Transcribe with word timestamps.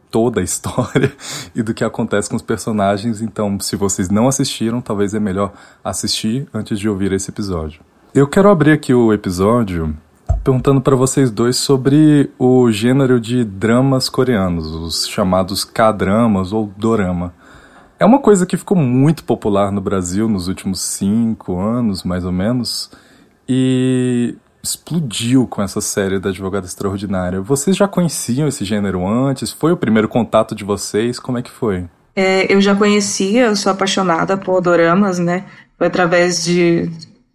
toda 0.10 0.42
a 0.42 0.44
história 0.44 1.12
e 1.56 1.62
do 1.62 1.74
que 1.74 1.84
acontece 1.84 2.30
com 2.30 2.36
os 2.36 2.42
personagens. 2.42 3.22
Então, 3.22 3.60
se 3.60 3.76
vocês 3.76 4.10
não 4.10 4.28
assistiram, 4.28 4.82
talvez 4.82 5.14
é 5.14 5.20
melhor 5.20 5.54
assistir 5.84 6.48
antes 6.54 6.80
de 6.80 6.90
ouvir 6.90 7.12
esse 7.12 7.30
episódio. 7.30 7.82
Eu 8.14 8.28
quero 8.28 8.50
abrir 8.50 8.72
aqui 8.72 8.94
o 8.94 9.14
episódio 9.14 9.96
perguntando 10.44 10.80
para 10.80 10.96
vocês 10.96 11.30
dois 11.30 11.58
sobre 11.58 12.32
o 12.40 12.72
gênero 12.72 13.20
de 13.20 13.44
dramas 13.44 14.08
coreanos, 14.08 14.68
os 14.68 15.08
chamados 15.08 15.66
K-dramas 15.66 16.54
ou 16.54 16.72
dorama. 16.78 17.34
É 18.00 18.06
uma 18.06 18.20
coisa 18.20 18.46
que 18.46 18.56
ficou 18.56 18.78
muito 18.78 19.24
popular 19.24 19.72
no 19.72 19.82
Brasil 19.82 20.30
nos 20.30 20.48
últimos 20.48 20.82
cinco 20.82 21.60
anos, 21.60 22.04
mais 22.04 22.24
ou 22.24 22.32
menos, 22.32 22.92
e 23.50 24.36
explodiu 24.62 25.48
com 25.48 25.64
essa 25.64 25.82
série 25.82 26.20
da 26.20 26.30
Advogada 26.30 26.68
Extraordinária. 26.68 27.42
Vocês 27.42 27.76
já 27.76 27.88
conheciam 27.88 28.48
esse 28.48 28.64
gênero 28.64 29.08
antes? 29.08 29.52
Foi 29.52 29.72
o 29.72 29.78
primeiro 29.78 30.08
contato 30.08 30.54
de 30.54 30.64
vocês? 30.64 31.20
Como 31.20 31.40
é 31.40 31.42
que 31.42 31.50
foi? 31.50 31.86
É, 32.16 32.54
eu 32.54 32.62
já 32.62 32.76
conhecia, 32.76 33.46
eu 33.46 33.56
sou 33.56 33.72
apaixonada 33.72 34.38
por 34.38 34.62
doramas, 34.62 35.18
né? 35.18 35.46
Foi 35.76 35.88
através 35.88 36.44
de, 36.44 36.92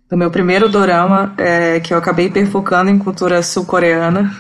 do 0.09 0.17
meu 0.17 0.31
primeiro 0.31 0.69
dorama 0.69 1.35
é, 1.39 1.81
que 1.81 1.93
eu 1.93 1.99
acabei 1.99 2.31
perfocando 2.31 2.89
em 2.89 2.99
cultura 2.99 3.43
sul-coreana. 3.43 4.33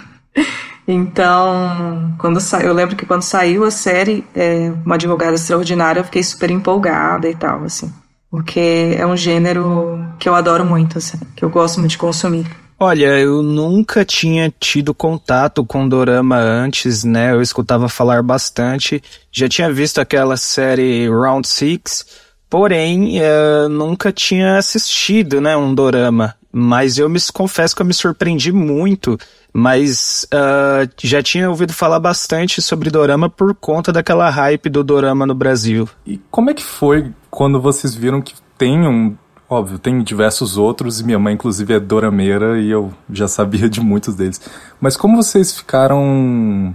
Então, 0.86 2.14
quando 2.18 2.40
sa... 2.40 2.60
eu 2.60 2.72
lembro 2.72 2.96
que 2.96 3.06
quando 3.06 3.22
saiu 3.22 3.64
a 3.64 3.70
série, 3.70 4.24
é, 4.34 4.72
Uma 4.84 4.96
Advogada 4.96 5.34
Extraordinária, 5.34 6.00
eu 6.00 6.04
fiquei 6.04 6.22
super 6.22 6.50
empolgada 6.50 7.28
e 7.28 7.34
tal, 7.34 7.64
assim. 7.64 7.92
Porque 8.30 8.96
é 8.96 9.06
um 9.06 9.16
gênero 9.16 10.04
que 10.18 10.28
eu 10.28 10.34
adoro 10.34 10.64
muito, 10.64 10.98
assim, 10.98 11.18
que 11.36 11.44
eu 11.44 11.50
gosto 11.50 11.78
muito 11.78 11.92
de 11.92 11.98
consumir. 11.98 12.46
Olha, 12.80 13.16
eu 13.16 13.42
nunca 13.42 14.04
tinha 14.04 14.52
tido 14.58 14.92
contato 14.92 15.64
com 15.64 15.88
dorama 15.88 16.36
antes, 16.36 17.04
né? 17.04 17.30
Eu 17.30 17.40
escutava 17.40 17.88
falar 17.88 18.22
bastante. 18.24 19.00
Já 19.30 19.48
tinha 19.48 19.72
visto 19.72 20.00
aquela 20.00 20.36
série 20.36 21.08
Round 21.08 21.46
Six, 21.46 22.04
porém, 22.50 23.18
eu 23.18 23.68
nunca 23.68 24.10
tinha 24.10 24.56
assistido, 24.56 25.40
né, 25.40 25.56
um 25.56 25.72
dorama. 25.72 26.34
Mas 26.52 26.98
eu 26.98 27.08
me 27.08 27.18
confesso 27.32 27.74
que 27.74 27.80
eu 27.80 27.86
me 27.86 27.94
surpreendi 27.94 28.52
muito 28.52 29.18
mas 29.52 30.26
uh, 30.32 30.90
já 31.02 31.22
tinha 31.22 31.48
ouvido 31.50 31.72
falar 31.72 32.00
bastante 32.00 32.62
sobre 32.62 32.90
Dorama 32.90 33.28
por 33.28 33.54
conta 33.54 33.92
daquela 33.92 34.30
hype 34.30 34.70
do 34.70 34.82
Dorama 34.82 35.26
no 35.26 35.34
Brasil. 35.34 35.88
E 36.06 36.18
como 36.30 36.50
é 36.50 36.54
que 36.54 36.62
foi 36.62 37.12
quando 37.30 37.60
vocês 37.60 37.94
viram 37.94 38.22
que 38.22 38.34
tem 38.56 38.86
um. 38.86 39.14
Óbvio, 39.48 39.78
tem 39.78 40.02
diversos 40.02 40.56
outros, 40.56 41.00
e 41.00 41.04
minha 41.04 41.18
mãe, 41.18 41.34
inclusive, 41.34 41.74
é 41.74 41.80
dorameira 41.80 42.58
e 42.58 42.70
eu 42.70 42.90
já 43.10 43.28
sabia 43.28 43.68
de 43.68 43.82
muitos 43.82 44.14
deles. 44.14 44.40
Mas 44.80 44.96
como 44.96 45.16
vocês 45.16 45.52
ficaram. 45.52 46.74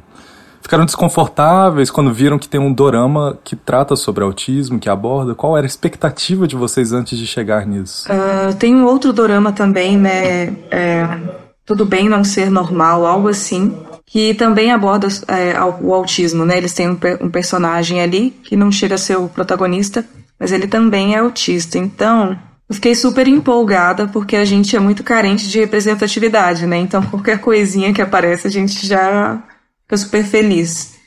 Ficaram 0.67 0.83
desconfortáveis 0.83 1.89
quando 1.89 2.13
viram 2.13 2.37
que 2.37 2.49
tem 2.49 2.59
um 2.59 2.73
dorama 2.73 3.39
que 3.41 3.55
trata 3.55 3.95
sobre 3.95 4.21
autismo, 4.21 4.77
que 4.77 4.89
aborda? 4.89 5.33
Qual 5.33 5.55
era 5.55 5.65
a 5.65 5.65
expectativa 5.65 6.45
de 6.45 6.57
vocês 6.57 6.91
antes 6.91 7.17
de 7.17 7.25
chegar 7.25 7.65
nisso? 7.65 8.05
Uh, 8.11 8.53
tem 8.55 8.75
um 8.75 8.83
outro 8.83 9.13
dorama 9.13 9.53
também, 9.53 9.97
né? 9.97 10.47
É 10.69 11.07
tudo 11.65 11.85
Bem 11.85 12.09
Não 12.09 12.21
Ser 12.21 12.51
Normal, 12.51 13.05
algo 13.05 13.29
assim, 13.29 13.77
que 14.05 14.33
também 14.33 14.73
aborda 14.73 15.07
é, 15.29 15.57
o 15.81 15.93
autismo, 15.93 16.43
né? 16.43 16.57
Eles 16.57 16.73
têm 16.73 16.89
um, 16.89 16.99
um, 17.21 17.29
personagem 17.29 18.01
ali 18.01 18.31
que 18.31 18.57
não 18.57 18.69
chega 18.69 18.95
a 18.95 18.97
ser 18.97 19.17
o 19.17 19.29
protagonista, 19.29 20.03
mas 20.37 20.51
ele 20.51 20.67
também 20.67 21.15
é 21.15 21.19
autista. 21.19 21.77
Então, 21.77 22.37
eu 22.67 22.75
fiquei 22.75 22.93
super 22.93 23.25
empolgada 23.25 24.05
porque 24.05 24.35
a 24.35 24.43
gente 24.43 24.75
é 24.75 24.79
muito 24.81 25.01
carente 25.01 25.47
de 25.47 25.59
representatividade, 25.59 26.67
né? 26.67 26.75
Então, 26.75 27.01
qualquer 27.03 27.39
coisinha 27.39 27.93
que 27.93 28.01
aparece, 28.01 28.47
a 28.47 28.51
gente 28.51 28.85
já 28.85 29.41
fica 29.87 29.97
super 29.97 30.25
feliz. 30.25 30.97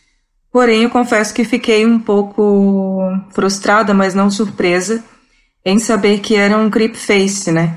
Porém, 0.51 0.83
eu 0.83 0.91
confesso 0.91 1.33
que 1.33 1.45
fiquei 1.45 1.87
um 1.87 2.01
pouco 2.01 3.03
frustrada, 3.31 3.95
mas 3.95 4.15
não 4.15 4.31
surpresa, 4.31 5.05
em 5.65 5.79
saber 5.79 6.21
que 6.21 6.35
era 6.35 6.57
um 6.57 6.71
creep 6.71 6.97
face, 6.97 7.53
né? 7.53 7.77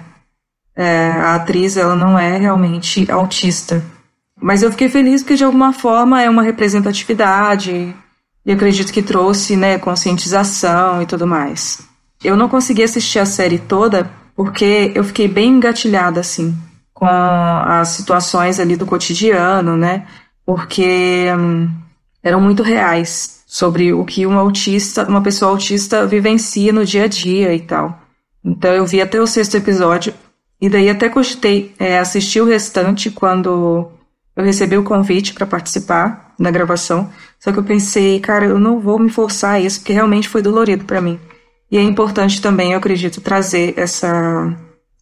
É, 0.75 1.11
a 1.11 1.35
atriz 1.35 1.77
ela 1.77 1.95
não 1.95 2.17
é 2.17 2.37
realmente 2.37 3.11
autista. 3.11 3.83
Mas 4.41 4.63
eu 4.63 4.71
fiquei 4.71 4.89
feliz 4.89 5.21
porque 5.21 5.35
de 5.35 5.43
alguma 5.43 5.71
forma 5.71 6.21
é 6.21 6.29
uma 6.29 6.41
representatividade 6.41 7.93
e 8.43 8.51
acredito 8.51 8.91
que 8.91 9.03
trouxe 9.03 9.55
né, 9.55 9.77
conscientização 9.77 11.01
e 11.01 11.05
tudo 11.05 11.27
mais. 11.27 11.81
Eu 12.23 12.35
não 12.35 12.49
consegui 12.49 12.81
assistir 12.81 13.19
a 13.19 13.25
série 13.25 13.59
toda 13.59 14.09
porque 14.35 14.91
eu 14.95 15.03
fiquei 15.03 15.27
bem 15.27 15.49
engatilhada 15.49 16.21
assim 16.21 16.57
com 16.93 17.05
as 17.05 17.89
situações 17.89 18.59
ali 18.59 18.75
do 18.75 18.85
cotidiano, 18.85 19.75
né? 19.75 20.07
Porque 20.45 21.25
hum, 21.37 21.69
eram 22.21 22.41
muito 22.41 22.63
reais 22.63 23.43
sobre 23.45 23.93
o 23.93 24.03
que 24.03 24.25
uma 24.25 24.41
autista, 24.41 25.07
uma 25.07 25.21
pessoa 25.21 25.51
autista 25.51 26.07
vivencia 26.07 26.73
no 26.73 26.85
dia 26.85 27.03
a 27.03 27.07
dia 27.07 27.53
e 27.53 27.59
tal. 27.59 27.99
Então 28.43 28.71
eu 28.73 28.85
vi 28.85 29.01
até 29.01 29.21
o 29.21 29.27
sexto 29.27 29.55
episódio 29.55 30.13
e 30.59 30.69
daí 30.69 30.89
até 30.89 31.09
cogitei 31.09 31.73
é, 31.77 31.99
assistir 31.99 32.41
o 32.41 32.45
restante 32.45 33.11
quando 33.11 33.91
eu 34.35 34.43
recebi 34.43 34.77
o 34.77 34.83
convite 34.83 35.33
para 35.33 35.45
participar 35.45 36.33
da 36.39 36.49
gravação. 36.49 37.09
Só 37.39 37.51
que 37.51 37.59
eu 37.59 37.63
pensei, 37.63 38.19
cara, 38.19 38.45
eu 38.45 38.59
não 38.59 38.79
vou 38.79 38.97
me 38.97 39.09
forçar 39.09 39.55
a 39.55 39.59
isso, 39.59 39.79
porque 39.79 39.93
realmente 39.93 40.29
foi 40.29 40.41
dolorido 40.41 40.85
para 40.85 41.01
mim. 41.01 41.19
E 41.69 41.77
é 41.77 41.81
importante 41.81 42.41
também, 42.41 42.71
eu 42.71 42.77
acredito, 42.77 43.21
trazer 43.21 43.73
essa, 43.75 44.55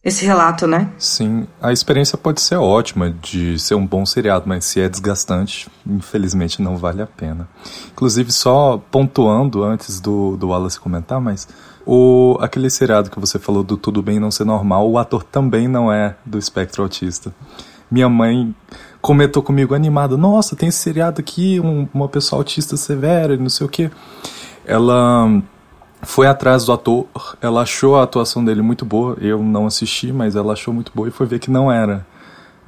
esse 0.04 0.24
relato, 0.26 0.66
né? 0.66 0.90
Sim, 0.98 1.46
a 1.60 1.72
experiência 1.72 2.18
pode 2.18 2.40
ser 2.40 2.56
ótima 2.56 3.10
de 3.10 3.56
ser 3.58 3.76
um 3.76 3.86
bom 3.86 4.04
seriado, 4.04 4.44
mas 4.48 4.64
se 4.64 4.80
é 4.80 4.88
desgastante, 4.88 5.68
infelizmente 5.86 6.60
não 6.60 6.76
vale 6.76 7.00
a 7.02 7.06
pena. 7.06 7.48
Inclusive, 7.92 8.32
só 8.32 8.82
pontuando 8.90 9.62
antes 9.62 10.00
do, 10.00 10.36
do 10.36 10.48
Wallace 10.48 10.80
comentar, 10.80 11.20
mas 11.20 11.46
o, 11.86 12.36
aquele 12.40 12.68
seriado 12.68 13.10
que 13.10 13.20
você 13.20 13.38
falou 13.38 13.62
do 13.62 13.76
Tudo 13.76 14.02
Bem 14.02 14.18
Não 14.18 14.30
Ser 14.30 14.44
Normal, 14.44 14.90
o 14.90 14.98
ator 14.98 15.22
também 15.22 15.68
não 15.68 15.92
é 15.92 16.16
do 16.26 16.36
espectro 16.36 16.82
autista. 16.82 17.32
minha 17.88 18.08
mãe 18.08 18.52
comentou 19.00 19.40
comigo 19.40 19.72
animada: 19.72 20.16
Nossa, 20.16 20.56
tem 20.56 20.68
esse 20.68 20.78
seriado 20.78 21.20
aqui, 21.20 21.60
um, 21.60 21.88
uma 21.94 22.08
pessoa 22.08 22.40
autista 22.40 22.76
severa, 22.76 23.36
não 23.36 23.48
sei 23.48 23.66
o 23.66 23.70
que. 23.70 23.88
Ela 24.64 25.42
foi 26.02 26.26
atrás 26.26 26.64
do 26.64 26.72
ator, 26.72 27.06
ela 27.40 27.62
achou 27.62 27.96
a 27.96 28.02
atuação 28.02 28.44
dele 28.44 28.60
muito 28.62 28.84
boa. 28.84 29.16
Eu 29.20 29.42
não 29.42 29.66
assisti, 29.66 30.12
mas 30.12 30.36
ela 30.36 30.52
achou 30.52 30.74
muito 30.74 30.92
boa 30.94 31.08
e 31.08 31.10
foi 31.10 31.26
ver 31.26 31.38
que 31.38 31.50
não 31.50 31.70
era. 31.70 32.06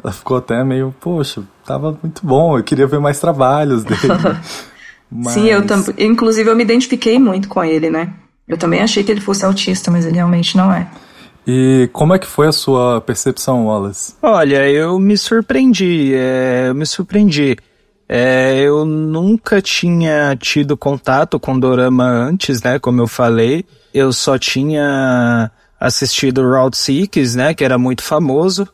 Ela 0.03 0.13
ficou 0.13 0.37
até 0.37 0.63
meio, 0.65 0.95
poxa, 1.01 1.43
tava 1.65 1.99
muito 2.03 2.25
bom, 2.25 2.59
eu 2.59 2.65
queria 2.65 2.87
ver 2.87 3.01
mais 3.01 3.21
trabalhos 3.21 3.85
dele. 3.85 4.01
mas... 5.11 5.35
Sim, 5.35 5.47
eu 5.47 5.67
também. 5.67 5.95
Inclusive, 5.99 6.49
eu 6.49 6.57
me 6.57 6.63
identifiquei 6.63 7.19
muito 7.19 7.49
com 7.49 7.63
ele, 7.65 7.91
né? 7.91 8.13
Eu 8.47 8.59
também 8.59 8.83
achei 8.83 9.03
que 9.03 9.11
ele 9.11 9.21
fosse 9.21 9.45
autista, 9.45 9.91
mas 9.91 10.05
ele 10.05 10.17
realmente 10.17 10.57
não 10.57 10.73
é. 10.73 10.87
E 11.47 11.89
como 11.93 12.15
é 12.15 12.19
que 12.19 12.27
foi 12.27 12.47
a 12.47 12.53
sua 12.53 13.01
percepção, 13.01 13.67
Wallace? 13.67 14.15
Olha, 14.23 14.69
eu 14.69 14.99
me 14.99 15.17
surpreendi, 15.17 16.13
é, 16.15 16.67
eu 16.69 16.75
me 16.75 16.87
surpreendi. 16.87 17.57
É, 18.17 18.61
eu 18.61 18.85
nunca 18.85 19.61
tinha 19.61 20.37
tido 20.37 20.77
contato 20.77 21.41
com 21.41 21.59
Dorama 21.59 22.05
antes, 22.05 22.63
né? 22.63 22.79
Como 22.79 23.01
eu 23.01 23.09
falei, 23.09 23.65
eu 23.93 24.13
só 24.13 24.39
tinha 24.39 25.51
assistido 25.81 26.49
Route 26.49 26.77
6, 26.77 27.35
né? 27.35 27.53
Que 27.53 27.65
era 27.65 27.77
muito 27.77 28.05
famoso. 28.05 28.69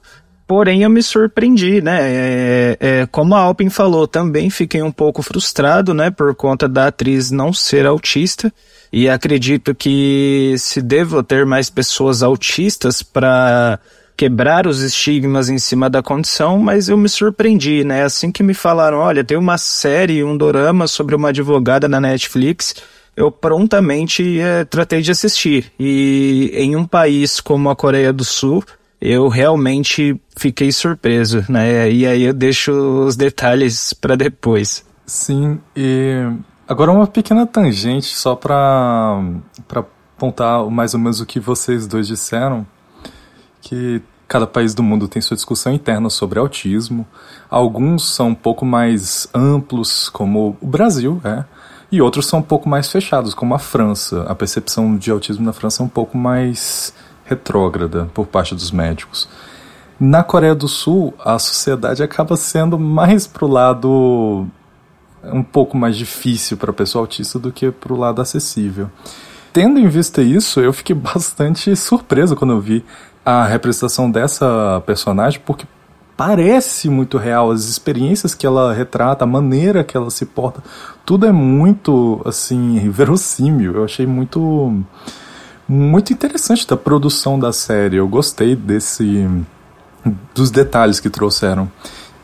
Porém, 0.46 0.82
eu 0.82 0.90
me 0.90 1.02
surpreendi, 1.02 1.80
né? 1.80 2.00
É, 2.02 2.76
é, 2.80 3.06
como 3.06 3.34
a 3.34 3.38
Alpin 3.38 3.70
falou, 3.70 4.06
também 4.06 4.50
fiquei 4.50 4.82
um 4.82 4.92
pouco 4.92 5.22
frustrado, 5.22 5.94
né? 5.94 6.10
Por 6.10 6.34
conta 6.34 6.68
da 6.68 6.88
atriz 6.88 7.30
não 7.30 7.50
ser 7.50 7.86
autista. 7.86 8.52
E 8.92 9.08
acredito 9.08 9.74
que 9.74 10.54
se 10.58 10.82
devo 10.82 11.22
ter 11.22 11.46
mais 11.46 11.70
pessoas 11.70 12.22
autistas 12.22 13.02
para 13.02 13.80
quebrar 14.20 14.66
os 14.66 14.82
estigmas 14.82 15.48
em 15.48 15.56
cima 15.56 15.88
da 15.88 16.02
condição, 16.02 16.58
mas 16.58 16.90
eu 16.90 16.96
me 16.98 17.08
surpreendi, 17.08 17.82
né? 17.84 18.02
Assim 18.02 18.30
que 18.30 18.42
me 18.42 18.52
falaram, 18.52 18.98
olha, 18.98 19.24
tem 19.24 19.38
uma 19.38 19.56
série, 19.56 20.22
um 20.22 20.36
dorama 20.36 20.86
sobre 20.86 21.14
uma 21.14 21.30
advogada 21.30 21.88
na 21.88 21.98
Netflix, 21.98 22.74
eu 23.16 23.32
prontamente 23.32 24.38
é, 24.38 24.62
tratei 24.66 25.00
de 25.00 25.10
assistir. 25.10 25.72
E 25.80 26.50
em 26.52 26.76
um 26.76 26.84
país 26.84 27.40
como 27.40 27.70
a 27.70 27.74
Coreia 27.74 28.12
do 28.12 28.22
Sul, 28.22 28.62
eu 29.00 29.26
realmente 29.26 30.14
fiquei 30.36 30.70
surpreso, 30.70 31.42
né? 31.48 31.90
E 31.90 32.06
aí 32.06 32.24
eu 32.24 32.34
deixo 32.34 32.72
os 32.72 33.16
detalhes 33.16 33.94
para 33.94 34.16
depois. 34.16 34.84
Sim, 35.06 35.58
e 35.74 36.30
agora 36.68 36.92
uma 36.92 37.06
pequena 37.06 37.46
tangente 37.46 38.14
só 38.14 38.36
para 38.36 39.18
apontar 39.74 40.62
mais 40.66 40.92
ou 40.92 41.00
menos 41.00 41.22
o 41.22 41.26
que 41.26 41.40
vocês 41.40 41.86
dois 41.86 42.06
disseram, 42.06 42.66
que 43.70 44.02
cada 44.26 44.48
país 44.48 44.74
do 44.74 44.82
mundo 44.82 45.06
tem 45.06 45.22
sua 45.22 45.36
discussão 45.36 45.72
interna 45.72 46.10
sobre 46.10 46.40
autismo. 46.40 47.06
Alguns 47.48 48.14
são 48.14 48.30
um 48.30 48.34
pouco 48.34 48.66
mais 48.66 49.28
amplos, 49.32 50.08
como 50.08 50.56
o 50.60 50.66
Brasil, 50.66 51.20
é, 51.22 51.44
e 51.90 52.02
outros 52.02 52.26
são 52.26 52.40
um 52.40 52.42
pouco 52.42 52.68
mais 52.68 52.90
fechados, 52.90 53.32
como 53.32 53.54
a 53.54 53.60
França. 53.60 54.24
A 54.24 54.34
percepção 54.34 54.96
de 54.96 55.12
autismo 55.12 55.44
na 55.44 55.52
França 55.52 55.84
é 55.84 55.86
um 55.86 55.88
pouco 55.88 56.18
mais 56.18 56.92
retrógrada 57.24 58.10
por 58.12 58.26
parte 58.26 58.56
dos 58.56 58.72
médicos. 58.72 59.28
Na 60.00 60.24
Coreia 60.24 60.54
do 60.54 60.66
Sul, 60.66 61.14
a 61.24 61.38
sociedade 61.38 62.02
acaba 62.02 62.36
sendo 62.36 62.76
mais 62.76 63.28
pro 63.28 63.46
lado 63.46 64.48
um 65.22 65.44
pouco 65.44 65.76
mais 65.76 65.96
difícil 65.96 66.56
para 66.56 66.70
a 66.70 66.74
pessoa 66.74 67.04
autista 67.04 67.38
do 67.38 67.52
que 67.52 67.70
pro 67.70 67.96
lado 67.96 68.20
acessível. 68.20 68.90
Tendo 69.52 69.80
em 69.80 69.88
vista 69.88 70.22
isso, 70.22 70.60
eu 70.60 70.72
fiquei 70.72 70.94
bastante 70.96 71.74
surpreso 71.74 72.36
quando 72.36 72.52
eu 72.52 72.60
vi 72.60 72.84
a 73.30 73.46
representação 73.46 74.10
dessa 74.10 74.82
personagem, 74.86 75.40
porque 75.44 75.66
parece 76.16 76.88
muito 76.90 77.16
real 77.16 77.50
as 77.50 77.64
experiências 77.64 78.34
que 78.34 78.46
ela 78.46 78.74
retrata, 78.74 79.24
a 79.24 79.26
maneira 79.26 79.82
que 79.82 79.96
ela 79.96 80.10
se 80.10 80.26
porta, 80.26 80.62
tudo 81.04 81.26
é 81.26 81.32
muito 81.32 82.20
assim 82.26 82.78
verossímil. 82.90 83.74
Eu 83.74 83.84
achei 83.84 84.06
muito 84.06 84.84
muito 85.66 86.12
interessante 86.12 86.66
da 86.66 86.76
produção 86.76 87.38
da 87.38 87.52
série. 87.52 87.96
Eu 87.96 88.08
gostei 88.08 88.56
desse 88.56 89.28
dos 90.34 90.50
detalhes 90.50 91.00
que 91.00 91.08
trouxeram. 91.08 91.70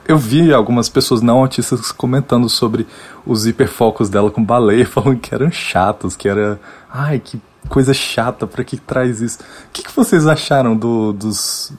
Eu 0.07 0.19
vi 0.19 0.53
algumas 0.53 0.89
pessoas 0.89 1.21
não 1.21 1.39
autistas 1.39 1.91
comentando 1.91 2.49
sobre 2.49 2.87
os 3.25 3.47
hiperfocos 3.47 4.09
dela 4.09 4.31
com 4.31 4.45
baleia, 4.45 4.87
falando 4.87 5.19
que 5.19 5.35
eram 5.35 5.51
chatos, 5.51 6.15
que 6.15 6.29
era. 6.29 6.61
Ai, 6.93 7.19
que 7.19 7.41
coisa 7.69 7.93
chata, 7.93 8.47
pra 8.47 8.65
que 8.65 8.77
traz 8.77 9.21
isso? 9.21 9.39
O 9.41 9.71
que, 9.73 9.83
que 9.83 9.95
vocês 9.95 10.27
acharam 10.27 10.77
do, 10.77 11.13
dos, 11.13 11.73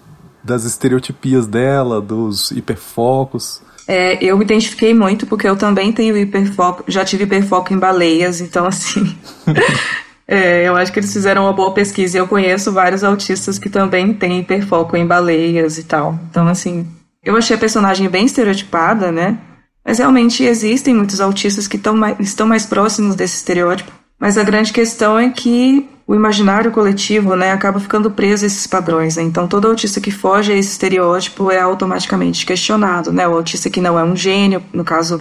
das 0.44 0.64
estereotipias 0.64 1.48
dela, 1.48 2.02
dos 2.02 2.52
hiperfocos? 2.52 3.62
É, 3.88 4.22
eu 4.24 4.38
me 4.38 4.44
identifiquei 4.44 4.94
muito 4.94 5.26
porque 5.26 5.48
eu 5.48 5.56
também 5.56 5.94
tenho 5.94 6.18
hiperfoco, 6.18 6.84
já 6.88 7.06
tive 7.06 7.24
hiperfoco 7.24 7.74
em 7.74 7.80
baleias, 7.80 8.42
então 8.42 8.66
assim. 8.66 9.18
É, 10.30 10.68
eu 10.68 10.76
acho 10.76 10.92
que 10.92 11.00
eles 11.00 11.14
fizeram 11.14 11.44
uma 11.44 11.54
boa 11.54 11.74
pesquisa. 11.74 12.18
Eu 12.18 12.28
conheço 12.28 12.72
vários 12.74 13.02
autistas 13.02 13.58
que 13.58 13.70
também 13.70 14.14
têm 14.14 14.40
hiperfoco 14.40 14.98
em 14.98 15.08
baleias 15.08 15.78
e 15.78 15.86
tal. 15.86 16.20
Então, 16.30 16.48
assim, 16.50 16.86
eu 17.24 17.38
achei 17.38 17.56
a 17.56 17.60
personagem 17.60 18.10
bem 18.10 18.26
estereotipada, 18.26 19.10
né? 19.10 19.40
Mas 19.86 20.00
realmente 20.00 20.44
existem 20.44 20.94
muitos 20.94 21.22
autistas 21.22 21.66
que 21.66 21.80
mais, 21.92 22.20
estão 22.20 22.46
mais 22.46 22.66
próximos 22.66 23.16
desse 23.16 23.38
estereótipo. 23.38 23.90
Mas 24.20 24.38
a 24.38 24.44
grande 24.44 24.74
questão 24.74 25.18
é 25.18 25.30
que 25.30 25.88
o 26.08 26.16
imaginário 26.16 26.72
coletivo, 26.72 27.36
né, 27.36 27.52
acaba 27.52 27.80
ficando 27.80 28.10
preso 28.10 28.46
a 28.46 28.48
esses 28.48 28.66
padrões. 28.66 29.18
Né? 29.18 29.24
Então, 29.24 29.48
todo 29.48 29.68
autista 29.68 30.00
que 30.00 30.10
foge 30.10 30.54
a 30.54 30.56
esse 30.56 30.72
estereótipo 30.72 31.52
é 31.52 31.60
automaticamente 31.60 32.46
questionado, 32.46 33.12
né? 33.12 33.28
O 33.28 33.36
autista 33.36 33.70
que 33.70 33.82
não 33.82 34.00
é 34.00 34.04
um 34.04 34.16
gênio, 34.16 34.64
no 34.72 34.86
caso, 34.86 35.20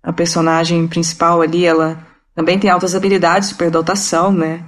a 0.00 0.12
personagem 0.12 0.86
principal 0.86 1.42
ali, 1.42 1.66
ela 1.66 1.98
também 2.36 2.56
tem 2.56 2.70
altas 2.70 2.94
habilidades 2.94 3.48
de 3.48 3.54
superdotação, 3.54 4.30
né? 4.30 4.60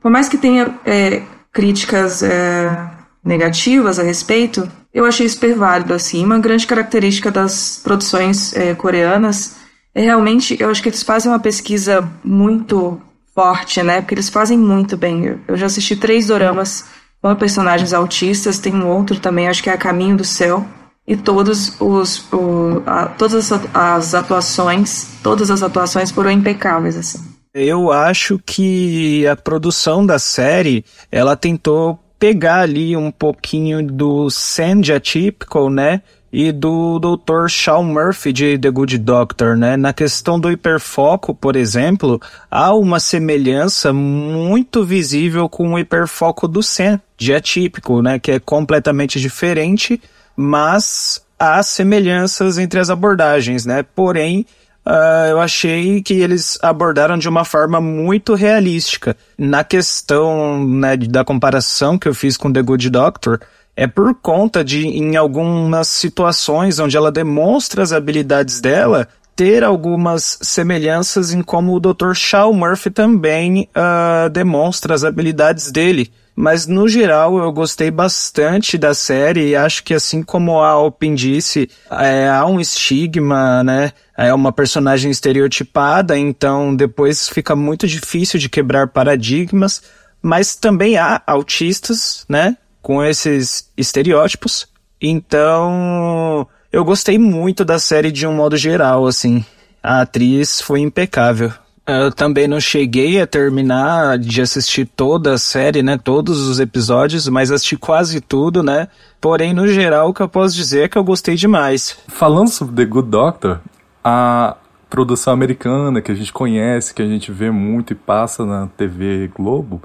Por 0.00 0.10
mais 0.10 0.30
que 0.30 0.38
tenha 0.38 0.78
é, 0.86 1.22
críticas 1.52 2.22
é, 2.22 2.90
negativas 3.22 3.98
a 3.98 4.02
respeito, 4.02 4.66
eu 4.94 5.04
achei 5.04 5.28
super 5.28 5.54
válido, 5.54 5.92
assim. 5.92 6.24
Uma 6.24 6.38
grande 6.38 6.66
característica 6.66 7.30
das 7.30 7.78
produções 7.84 8.56
é, 8.56 8.74
coreanas 8.74 9.56
é 9.94 10.00
realmente, 10.00 10.56
eu 10.58 10.70
acho 10.70 10.82
que 10.82 10.88
eles 10.88 11.02
fazem 11.02 11.30
uma 11.30 11.38
pesquisa 11.38 12.08
muito 12.24 12.98
forte, 13.38 13.84
né? 13.84 14.00
Porque 14.00 14.14
eles 14.14 14.28
fazem 14.28 14.58
muito 14.58 14.96
bem. 14.96 15.38
Eu 15.46 15.56
já 15.56 15.66
assisti 15.66 15.94
três 15.94 16.26
doramas 16.26 16.86
com 17.22 17.32
personagens 17.36 17.92
autistas, 17.92 18.58
tem 18.58 18.74
um 18.74 18.88
outro 18.88 19.20
também, 19.20 19.46
acho 19.46 19.62
que 19.62 19.70
é 19.70 19.74
A 19.74 19.78
Caminho 19.78 20.16
do 20.16 20.24
Céu, 20.24 20.66
e 21.06 21.16
todos 21.16 21.80
os, 21.80 22.32
o, 22.32 22.82
a, 22.84 23.06
todas 23.06 23.52
as 23.72 24.14
atuações, 24.14 25.06
todas 25.22 25.52
as 25.52 25.62
atuações 25.62 26.10
foram 26.10 26.32
impecáveis, 26.32 26.96
assim. 26.96 27.20
Eu 27.54 27.92
acho 27.92 28.40
que 28.44 29.24
a 29.28 29.36
produção 29.36 30.04
da 30.04 30.18
série, 30.18 30.84
ela 31.10 31.36
tentou 31.36 31.96
pegar 32.18 32.60
ali 32.62 32.96
um 32.96 33.12
pouquinho 33.12 33.86
do 33.86 34.28
Sandy 34.30 34.92
Atypical, 34.92 35.70
né? 35.70 36.02
E 36.32 36.52
do 36.52 36.98
Dr. 36.98 37.48
Shawn 37.48 37.84
Murphy 37.84 38.32
de 38.32 38.58
The 38.58 38.70
Good 38.70 38.98
Doctor, 38.98 39.56
né? 39.56 39.76
Na 39.76 39.92
questão 39.94 40.38
do 40.38 40.50
hiperfoco, 40.50 41.34
por 41.34 41.56
exemplo, 41.56 42.20
há 42.50 42.74
uma 42.74 43.00
semelhança 43.00 43.92
muito 43.92 44.84
visível 44.84 45.48
com 45.48 45.72
o 45.72 45.78
hiperfoco 45.78 46.46
do 46.46 46.62
Sam, 46.62 47.00
de 47.16 47.34
Atípico, 47.34 48.02
né? 48.02 48.18
Que 48.18 48.32
é 48.32 48.38
completamente 48.38 49.18
diferente, 49.18 50.00
mas 50.36 51.22
há 51.38 51.62
semelhanças 51.62 52.58
entre 52.58 52.78
as 52.78 52.90
abordagens, 52.90 53.64
né? 53.64 53.82
Porém, 53.94 54.44
uh, 54.84 55.28
eu 55.30 55.40
achei 55.40 56.02
que 56.02 56.14
eles 56.14 56.58
abordaram 56.62 57.16
de 57.16 57.28
uma 57.28 57.44
forma 57.44 57.80
muito 57.80 58.34
realística. 58.34 59.16
Na 59.36 59.62
questão 59.62 60.66
né, 60.66 60.96
da 60.96 61.24
comparação 61.24 61.98
que 61.98 62.08
eu 62.08 62.14
fiz 62.14 62.36
com 62.36 62.52
The 62.52 62.62
Good 62.62 62.90
Doctor, 62.90 63.40
é 63.78 63.86
por 63.86 64.12
conta 64.12 64.64
de, 64.64 64.88
em 64.88 65.14
algumas 65.14 65.86
situações 65.86 66.80
onde 66.80 66.96
ela 66.96 67.12
demonstra 67.12 67.80
as 67.80 67.92
habilidades 67.92 68.60
dela, 68.60 69.06
ter 69.36 69.62
algumas 69.62 70.36
semelhanças 70.42 71.32
em 71.32 71.42
como 71.42 71.76
o 71.76 71.78
Dr. 71.78 72.12
Shaw 72.12 72.52
Murphy 72.52 72.90
também 72.90 73.68
uh, 73.70 74.28
demonstra 74.30 74.94
as 74.94 75.04
habilidades 75.04 75.70
dele. 75.70 76.10
Mas 76.34 76.66
no 76.66 76.88
geral 76.88 77.38
eu 77.38 77.52
gostei 77.52 77.88
bastante 77.88 78.76
da 78.76 78.92
série 78.94 79.50
e 79.50 79.56
acho 79.56 79.84
que 79.84 79.94
assim 79.94 80.24
como 80.24 80.58
a 80.60 80.70
Alpin 80.70 81.14
disse, 81.14 81.70
é, 81.88 82.28
há 82.28 82.44
um 82.46 82.58
estigma, 82.58 83.62
né? 83.62 83.92
É 84.16 84.34
uma 84.34 84.50
personagem 84.50 85.08
estereotipada, 85.08 86.18
então 86.18 86.74
depois 86.74 87.28
fica 87.28 87.54
muito 87.54 87.86
difícil 87.86 88.40
de 88.40 88.48
quebrar 88.48 88.88
paradigmas, 88.88 89.82
mas 90.20 90.56
também 90.56 90.96
há 90.96 91.22
autistas, 91.24 92.24
né? 92.28 92.56
Com 92.80 93.02
esses 93.04 93.70
estereótipos. 93.76 94.66
Então, 95.00 96.46
eu 96.72 96.84
gostei 96.84 97.18
muito 97.18 97.64
da 97.64 97.78
série 97.78 98.10
de 98.10 98.26
um 98.26 98.34
modo 98.34 98.56
geral, 98.56 99.06
assim. 99.06 99.44
A 99.82 100.02
atriz 100.02 100.60
foi 100.60 100.80
impecável. 100.80 101.52
Eu 101.86 102.12
também 102.12 102.46
não 102.46 102.60
cheguei 102.60 103.18
a 103.18 103.26
terminar 103.26 104.18
de 104.18 104.42
assistir 104.42 104.84
toda 104.84 105.32
a 105.32 105.38
série, 105.38 105.82
né? 105.82 105.96
Todos 105.96 106.46
os 106.46 106.60
episódios, 106.60 107.26
mas 107.28 107.50
assisti 107.50 107.78
quase 107.78 108.20
tudo, 108.20 108.62
né? 108.62 108.88
Porém, 109.18 109.54
no 109.54 109.66
geral, 109.66 110.10
o 110.10 110.14
que 110.14 110.20
eu 110.20 110.28
posso 110.28 110.54
dizer 110.54 110.84
é 110.84 110.88
que 110.88 110.98
eu 110.98 111.04
gostei 111.04 111.34
demais. 111.34 111.96
Falando 112.06 112.48
sobre 112.48 112.74
The 112.74 112.84
Good 112.84 113.08
Doctor, 113.08 113.60
a 114.04 114.56
produção 114.90 115.32
americana 115.32 116.02
que 116.02 116.12
a 116.12 116.14
gente 116.14 116.30
conhece, 116.30 116.92
que 116.92 117.00
a 117.00 117.06
gente 117.06 117.32
vê 117.32 117.50
muito 117.50 117.94
e 117.94 117.96
passa 117.96 118.44
na 118.44 118.66
TV 118.66 119.30
Globo, 119.34 119.82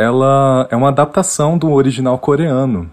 ela 0.00 0.66
é 0.70 0.76
uma 0.76 0.88
adaptação 0.88 1.58
do 1.58 1.70
original 1.70 2.18
coreano. 2.18 2.90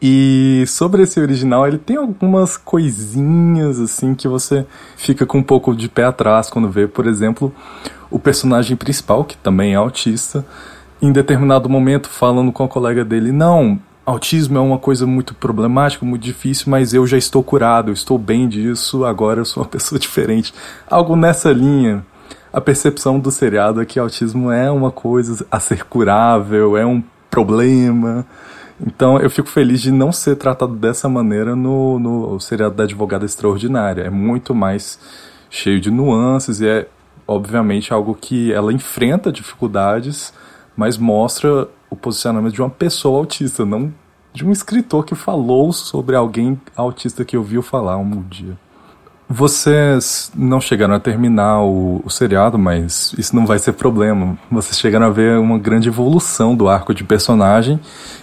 E 0.00 0.64
sobre 0.66 1.02
esse 1.02 1.20
original, 1.20 1.66
ele 1.66 1.78
tem 1.78 1.96
algumas 1.96 2.56
coisinhas 2.56 3.80
assim 3.80 4.14
que 4.14 4.28
você 4.28 4.64
fica 4.96 5.26
com 5.26 5.38
um 5.38 5.42
pouco 5.42 5.74
de 5.74 5.88
pé 5.88 6.04
atrás 6.04 6.48
quando 6.48 6.70
vê, 6.70 6.86
por 6.86 7.06
exemplo, 7.06 7.52
o 8.10 8.18
personagem 8.18 8.76
principal, 8.76 9.24
que 9.24 9.36
também 9.36 9.72
é 9.72 9.76
autista, 9.76 10.46
em 11.02 11.12
determinado 11.12 11.68
momento 11.68 12.08
falando 12.08 12.52
com 12.52 12.64
a 12.64 12.68
colega 12.68 13.04
dele: 13.04 13.32
"Não, 13.32 13.78
autismo 14.06 14.56
é 14.56 14.60
uma 14.60 14.78
coisa 14.78 15.06
muito 15.06 15.34
problemática, 15.34 16.06
muito 16.06 16.22
difícil, 16.22 16.66
mas 16.68 16.94
eu 16.94 17.06
já 17.06 17.18
estou 17.18 17.42
curado, 17.42 17.90
eu 17.90 17.94
estou 17.94 18.16
bem 18.16 18.48
disso, 18.48 19.04
agora 19.04 19.40
eu 19.40 19.44
sou 19.44 19.62
uma 19.62 19.68
pessoa 19.70 19.98
diferente". 19.98 20.54
Algo 20.88 21.16
nessa 21.16 21.52
linha. 21.52 22.04
A 22.54 22.60
percepção 22.60 23.18
do 23.18 23.30
seriado 23.30 23.82
é 23.82 23.84
que 23.84 23.98
autismo 23.98 24.50
é 24.50 24.70
uma 24.70 24.92
coisa 24.92 25.44
a 25.50 25.58
ser 25.58 25.84
curável, 25.84 26.76
é 26.76 26.86
um 26.86 27.02
problema 27.28 28.24
então 28.80 29.18
eu 29.18 29.30
fico 29.30 29.48
feliz 29.48 29.80
de 29.80 29.90
não 29.90 30.10
ser 30.10 30.36
tratado 30.36 30.74
dessa 30.74 31.08
maneira 31.08 31.54
no, 31.54 31.98
no 31.98 32.40
seriado 32.40 32.74
da 32.74 32.84
advogada 32.84 33.24
extraordinária. 33.24 34.02
É 34.02 34.10
muito 34.10 34.54
mais 34.54 34.98
cheio 35.48 35.80
de 35.80 35.90
nuances 35.90 36.60
e 36.60 36.66
é 36.66 36.88
obviamente 37.26 37.92
algo 37.92 38.14
que 38.14 38.52
ela 38.52 38.72
enfrenta 38.72 39.32
dificuldades, 39.32 40.34
mas 40.76 40.98
mostra 40.98 41.68
o 41.88 41.96
posicionamento 41.96 42.54
de 42.54 42.60
uma 42.60 42.70
pessoa 42.70 43.18
autista, 43.18 43.64
não 43.64 43.92
de 44.32 44.44
um 44.44 44.50
escritor 44.50 45.04
que 45.04 45.14
falou 45.14 45.72
sobre 45.72 46.16
alguém 46.16 46.60
autista 46.74 47.24
que 47.24 47.36
ouviu 47.36 47.62
falar 47.62 47.96
um 47.96 48.20
dia. 48.22 48.58
Vocês 49.28 50.30
não 50.34 50.60
chegaram 50.60 50.94
a 50.94 51.00
terminar 51.00 51.62
o, 51.62 52.02
o, 52.04 52.10
seriado, 52.10 52.58
mas 52.58 53.14
isso 53.16 53.34
não 53.34 53.46
vai 53.46 53.58
ser 53.58 53.72
problema. 53.72 54.36
Vocês 54.50 54.78
chegaram 54.78 55.06
a 55.06 55.10
ver 55.10 55.38
uma 55.38 55.58
grande 55.58 55.88
evolução 55.88 56.54
do 56.54 56.68
arco 56.68 56.94
de 56.94 57.02
personagem 57.02 57.80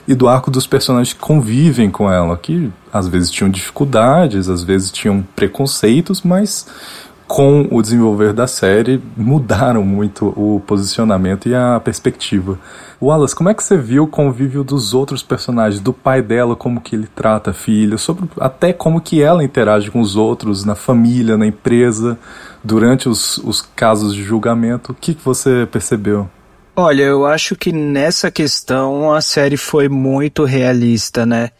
e 0.07 0.13
do 0.13 0.27
arco 0.27 0.51
dos 0.51 0.67
personagens 0.67 1.13
que 1.13 1.19
convivem 1.19 1.89
com 1.89 2.09
ela, 2.09 2.37
que 2.37 2.71
às 2.93 3.07
vezes 3.07 3.31
tinham 3.31 3.49
dificuldades, 3.49 4.47
às 4.47 4.63
vezes 4.63 4.91
tinham 4.91 5.25
preconceitos, 5.35 6.21
mas 6.21 6.67
com 7.31 7.65
o 7.71 7.81
desenvolver 7.81 8.33
da 8.33 8.45
série 8.45 9.01
mudaram 9.15 9.85
muito 9.85 10.33
o 10.35 10.61
posicionamento 10.67 11.47
e 11.47 11.55
a 11.55 11.79
perspectiva. 11.79 12.59
Wallace, 13.01 13.33
como 13.33 13.47
é 13.47 13.53
que 13.53 13.63
você 13.63 13.77
viu 13.77 14.03
o 14.03 14.07
convívio 14.07 14.65
dos 14.65 14.93
outros 14.93 15.23
personagens, 15.23 15.81
do 15.81 15.93
pai 15.93 16.21
dela, 16.21 16.57
como 16.57 16.81
que 16.81 16.93
ele 16.93 17.07
trata 17.07 17.51
a 17.51 17.53
filha, 17.53 17.97
sobre 17.97 18.27
até 18.37 18.73
como 18.73 18.99
que 18.99 19.23
ela 19.23 19.45
interage 19.45 19.89
com 19.89 20.01
os 20.01 20.17
outros, 20.17 20.65
na 20.65 20.75
família, 20.75 21.37
na 21.37 21.47
empresa, 21.47 22.19
durante 22.61 23.07
os, 23.07 23.37
os 23.37 23.61
casos 23.61 24.13
de 24.13 24.21
julgamento? 24.21 24.91
O 24.91 24.95
que, 24.95 25.13
que 25.13 25.23
você 25.23 25.65
percebeu? 25.71 26.29
Olha, 26.75 27.03
eu 27.03 27.25
acho 27.25 27.55
que 27.55 27.71
nessa 27.71 28.29
questão 28.29 29.13
a 29.13 29.21
série 29.21 29.55
foi 29.55 29.87
muito 29.87 30.43
realista, 30.43 31.25
né? 31.25 31.51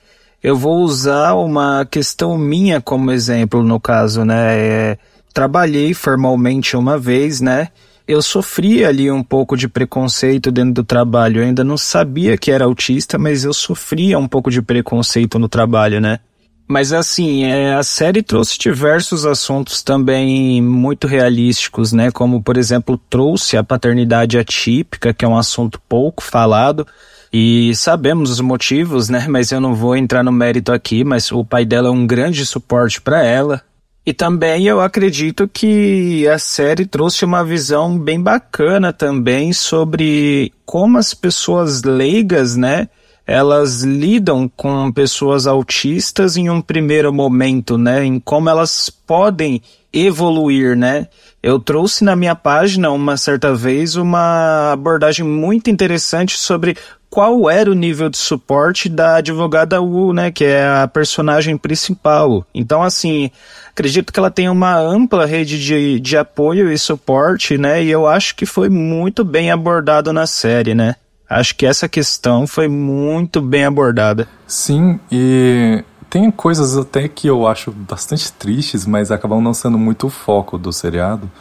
Eu 0.44 0.58
vou 0.58 0.80
usar 0.80 1.34
uma 1.36 1.86
questão 1.86 2.38
minha 2.38 2.82
como 2.82 3.10
exemplo 3.10 3.64
no 3.64 3.80
caso, 3.80 4.26
né? 4.26 4.58
É, 4.58 4.98
trabalhei 5.34 5.94
formalmente 5.94 6.76
uma 6.76 6.98
vez, 6.98 7.42
né? 7.42 7.70
eu 8.08 8.22
sofria 8.22 8.90
ali 8.90 9.10
um 9.10 9.24
pouco 9.24 9.56
de 9.56 9.68
preconceito 9.68 10.52
dentro 10.52 10.74
do 10.74 10.84
trabalho. 10.84 11.40
Eu 11.40 11.46
ainda 11.46 11.64
não 11.64 11.78
sabia 11.78 12.38
que 12.38 12.52
era 12.52 12.66
autista, 12.66 13.18
mas 13.18 13.44
eu 13.44 13.54
sofria 13.54 14.20
um 14.20 14.28
pouco 14.28 14.52
de 14.52 14.62
preconceito 14.62 15.40
no 15.40 15.48
trabalho, 15.48 16.02
né? 16.02 16.20
Mas 16.68 16.94
assim, 16.94 17.44
é, 17.44 17.74
a 17.74 17.84
série 17.84 18.24
trouxe 18.24 18.58
diversos 18.58 19.26
assuntos 19.26 19.84
também 19.84 20.62
muito 20.62 21.06
realísticos, 21.06 21.92
né? 21.92 22.12
Como, 22.12 22.42
por 22.42 22.56
exemplo, 22.56 22.98
trouxe 23.10 23.58
a 23.58 23.64
paternidade 23.64 24.38
atípica, 24.38 25.14
que 25.14 25.26
é 25.26 25.28
um 25.28 25.38
assunto 25.38 25.82
pouco 25.88 26.24
falado. 26.24 26.88
E 27.34 27.74
sabemos 27.76 28.30
os 28.30 28.42
motivos, 28.42 29.10
né? 29.10 29.26
Mas 29.28 29.52
eu 29.52 29.60
não 29.60 29.74
vou 29.74 29.96
entrar 29.96 30.24
no 30.24 30.32
mérito 30.32 30.72
aqui, 30.72 31.04
mas 31.04 31.32
o 31.32 31.44
pai 31.44 31.66
dela 31.66 31.88
é 31.88 31.92
um 31.92 32.06
grande 32.06 32.46
suporte 32.46 33.02
para 33.02 33.24
ela. 33.24 33.62
E 34.04 34.14
também 34.14 34.66
eu 34.66 34.82
acredito 34.82 35.48
que 35.48 36.28
a 36.28 36.40
série 36.40 36.88
trouxe 36.88 37.24
uma 37.24 37.44
visão 37.44 38.00
bem 38.00 38.20
bacana 38.20 38.92
também 38.92 39.54
sobre 39.54 40.52
como 40.66 40.98
as 40.98 41.14
pessoas 41.14 41.84
leigas, 41.84 42.56
né, 42.56 42.90
elas 43.28 43.84
lidam 43.84 44.50
com 44.50 44.92
pessoas 44.92 45.46
autistas 45.46 46.36
em 46.36 46.50
um 46.50 46.62
primeiro 46.62 47.14
momento, 47.14 47.78
né, 47.78 48.04
em 48.04 48.20
como 48.20 48.50
elas 48.50 48.90
podem 48.90 49.62
evoluir, 49.94 50.76
né? 50.76 51.08
Eu 51.42 51.60
trouxe 51.60 52.04
na 52.04 52.16
minha 52.16 52.36
página 52.36 52.92
uma 52.92 53.18
certa 53.18 53.54
vez 53.54 53.96
uma 53.96 54.74
abordagem 54.74 55.26
muito 55.26 55.70
interessante 55.70 56.38
sobre 56.38 56.78
qual 57.10 57.50
era 57.50 57.70
o 57.70 57.76
nível 57.76 58.10
de 58.10 58.18
suporte 58.18 58.88
da 58.88 59.16
advogada 59.18 59.82
Wu, 59.82 60.14
né, 60.14 60.32
que 60.32 60.46
é 60.46 60.66
a 60.66 60.88
personagem 60.88 61.58
principal. 61.58 62.46
Então, 62.56 62.82
assim, 62.82 63.30
acredito 63.70 64.14
que 64.14 64.20
ela 64.20 64.32
tem 64.32 64.48
uma 64.48 64.78
ampla 64.80 65.26
rede 65.26 65.62
de, 65.62 66.00
de 66.00 66.16
apoio 66.16 66.72
e 66.72 66.78
suporte, 66.78 67.58
né, 67.58 67.84
e 67.84 67.92
eu 67.92 68.08
acho 68.08 68.34
que 68.34 68.46
foi 68.46 68.70
muito 68.70 69.26
bem 69.26 69.52
abordado 69.52 70.14
na 70.14 70.26
série, 70.26 70.74
né. 70.74 70.96
Acho 71.30 71.56
que 71.56 71.66
essa 71.66 71.88
questão 71.88 72.48
foi 72.48 72.70
muito 72.70 73.42
bem 73.42 73.66
abordada. 73.66 74.28
Sim, 74.48 74.98
e 75.12 75.84
tem 76.12 76.30
coisas 76.30 76.78
até 76.78 77.08
que 77.08 77.26
eu 77.26 77.48
acho 77.48 77.72
bastante 77.72 78.32
tristes, 78.34 78.86
mas 78.86 79.12
acabam 79.12 79.42
não 79.42 79.54
sendo 79.54 79.80
muito 79.80 80.08
o 80.08 80.10
foco 80.10 80.58
do 80.58 80.72
seriado 80.72 81.32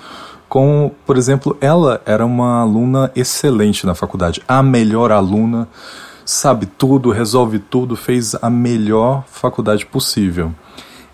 com, 0.48 0.90
por 1.06 1.16
exemplo, 1.16 1.56
ela 1.60 2.02
era 2.04 2.26
uma 2.26 2.60
aluna 2.60 3.10
excelente 3.14 3.86
na 3.86 3.94
faculdade, 3.94 4.42
a 4.48 4.60
melhor 4.62 5.12
aluna, 5.12 5.68
sabe 6.24 6.66
tudo, 6.66 7.10
resolve 7.10 7.60
tudo, 7.60 7.94
fez 7.94 8.34
a 8.34 8.50
melhor 8.50 9.24
faculdade 9.28 9.86
possível. 9.86 10.52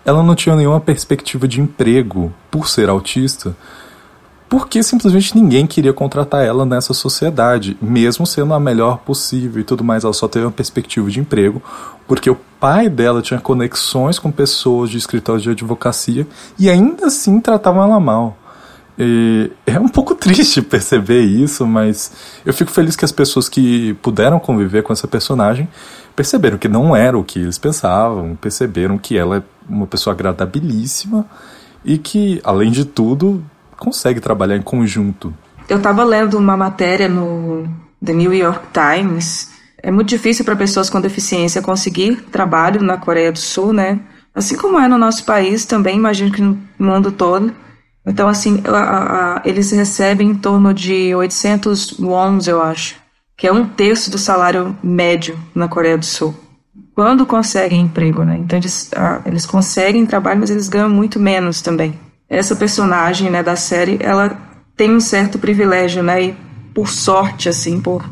Ela 0.03 0.23
não 0.23 0.33
tinha 0.33 0.55
nenhuma 0.55 0.79
perspectiva 0.79 1.47
de 1.47 1.61
emprego 1.61 2.33
por 2.49 2.67
ser 2.67 2.89
autista, 2.89 3.55
porque 4.49 4.81
simplesmente 4.81 5.35
ninguém 5.35 5.67
queria 5.67 5.93
contratar 5.93 6.43
ela 6.43 6.65
nessa 6.65 6.93
sociedade, 6.93 7.77
mesmo 7.81 8.25
sendo 8.25 8.53
a 8.53 8.59
melhor 8.59 8.99
possível 8.99 9.61
e 9.61 9.63
tudo 9.63 9.83
mais. 9.83 10.03
Ela 10.03 10.13
só 10.13 10.27
teve 10.27 10.45
uma 10.45 10.51
perspectiva 10.51 11.11
de 11.11 11.19
emprego, 11.19 11.61
porque 12.07 12.29
o 12.29 12.37
pai 12.59 12.89
dela 12.89 13.21
tinha 13.21 13.39
conexões 13.39 14.17
com 14.17 14.31
pessoas 14.31 14.89
de 14.89 14.97
escritório 14.97 15.41
de 15.41 15.49
advocacia 15.49 16.25
e 16.57 16.69
ainda 16.69 17.07
assim 17.07 17.39
tratavam 17.39 17.83
ela 17.83 17.99
mal. 17.99 18.37
E 18.97 19.51
é 19.67 19.79
um 19.79 19.87
pouco 19.87 20.15
triste 20.15 20.61
perceber 20.61 21.21
isso, 21.21 21.67
mas 21.67 22.11
eu 22.45 22.53
fico 22.53 22.71
feliz 22.71 22.95
que 22.95 23.05
as 23.05 23.11
pessoas 23.11 23.47
que 23.47 23.93
puderam 23.95 24.39
conviver 24.39 24.81
com 24.83 24.93
essa 24.93 25.07
personagem 25.07 25.67
perceberam 26.15 26.57
que 26.57 26.67
não 26.67 26.95
era 26.95 27.17
o 27.17 27.23
que 27.23 27.39
eles 27.39 27.59
pensavam, 27.59 28.35
perceberam 28.35 28.97
que 28.97 29.15
ela 29.15 29.37
é 29.37 29.43
uma 29.69 29.85
pessoa 29.85 30.13
agradabilíssima 30.13 31.25
e 31.85 31.97
que, 31.97 32.41
além 32.43 32.71
de 32.71 32.85
tudo, 32.85 33.43
consegue 33.77 34.19
trabalhar 34.19 34.57
em 34.57 34.61
conjunto. 34.61 35.31
Eu 35.69 35.77
estava 35.77 36.03
lendo 36.03 36.37
uma 36.37 36.57
matéria 36.57 37.07
no 37.07 37.67
The 38.03 38.13
New 38.13 38.33
York 38.33 38.67
Times. 38.73 39.56
É 39.81 39.91
muito 39.91 40.09
difícil 40.09 40.43
para 40.43 40.55
pessoas 40.55 40.89
com 40.89 40.99
deficiência 40.99 41.61
conseguir 41.61 42.21
trabalho 42.31 42.81
na 42.81 42.97
Coreia 42.97 43.31
do 43.31 43.39
Sul, 43.39 43.73
né? 43.73 43.99
Assim 44.33 44.55
como 44.55 44.79
é 44.79 44.87
no 44.87 44.97
nosso 44.97 45.25
país 45.25 45.65
também, 45.65 45.97
imagino 45.97 46.31
que 46.31 46.41
no 46.41 46.59
mundo 46.77 47.11
todo. 47.11 47.53
Então, 48.05 48.27
assim, 48.27 48.61
a, 48.65 49.37
a, 49.37 49.41
eles 49.43 49.71
recebem 49.71 50.29
em 50.29 50.35
torno 50.35 50.73
de 50.73 51.13
800 51.13 51.99
wons, 51.99 52.47
eu 52.47 52.61
acho, 52.61 52.95
que 53.35 53.45
é 53.45 53.51
um 53.51 53.67
terço 53.67 54.09
do 54.09 54.17
salário 54.17 54.77
médio 54.81 55.37
na 55.53 55.67
Coreia 55.67 55.97
do 55.97 56.05
Sul. 56.05 56.33
Quando 56.95 57.25
conseguem 57.25 57.81
emprego, 57.81 58.23
né? 58.23 58.37
Então, 58.37 58.57
eles, 58.57 58.89
a, 58.95 59.21
eles 59.25 59.45
conseguem 59.45 60.05
trabalho, 60.05 60.39
mas 60.39 60.49
eles 60.49 60.69
ganham 60.69 60.89
muito 60.89 61.19
menos 61.19 61.61
também. 61.61 61.99
Essa 62.29 62.55
personagem, 62.55 63.29
né, 63.29 63.43
da 63.43 63.55
série, 63.55 63.97
ela 63.99 64.37
tem 64.75 64.91
um 64.91 64.99
certo 64.99 65.37
privilégio, 65.37 66.01
né? 66.01 66.23
E 66.23 66.35
por 66.73 66.89
sorte, 66.89 67.49
assim, 67.49 67.81
por 67.81 68.07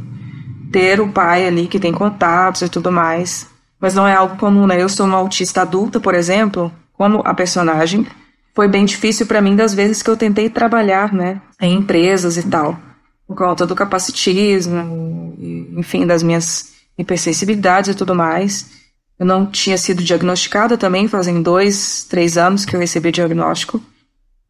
ter 0.75 0.99
o 0.99 1.07
pai 1.07 1.47
ali 1.47 1.67
que 1.67 1.79
tem 1.79 1.93
contatos 1.93 2.63
e 2.63 2.67
tudo 2.67 2.91
mais. 2.91 3.47
Mas 3.79 3.95
não 3.95 4.05
é 4.05 4.13
algo 4.13 4.35
comum, 4.35 4.67
né? 4.67 4.81
Eu 4.81 4.89
sou 4.89 5.05
uma 5.05 5.17
autista 5.17 5.61
adulta, 5.61 6.01
por 6.01 6.13
exemplo, 6.13 6.69
como 6.91 7.21
a 7.23 7.33
personagem, 7.33 8.05
foi 8.53 8.67
bem 8.67 8.83
difícil 8.83 9.25
para 9.25 9.39
mim 9.39 9.55
das 9.55 9.73
vezes 9.73 10.03
que 10.03 10.09
eu 10.09 10.17
tentei 10.17 10.49
trabalhar, 10.49 11.13
né, 11.13 11.39
em 11.61 11.77
empresas 11.77 12.35
e 12.35 12.43
tal, 12.43 12.77
por 13.25 13.37
conta 13.37 13.65
do 13.65 13.73
capacitismo, 13.73 15.33
enfim, 15.77 16.05
das 16.05 16.21
minhas 16.21 16.73
hipersensibilidades 16.97 17.91
e 17.91 17.95
tudo 17.95 18.13
mais. 18.13 18.69
Eu 19.17 19.25
não 19.25 19.45
tinha 19.45 19.77
sido 19.77 20.03
diagnosticada 20.03 20.77
também, 20.77 21.07
fazem 21.07 21.41
dois, 21.41 22.05
três 22.09 22.37
anos 22.37 22.65
que 22.65 22.75
eu 22.75 22.79
recebi 22.81 23.13
diagnóstico. 23.13 23.81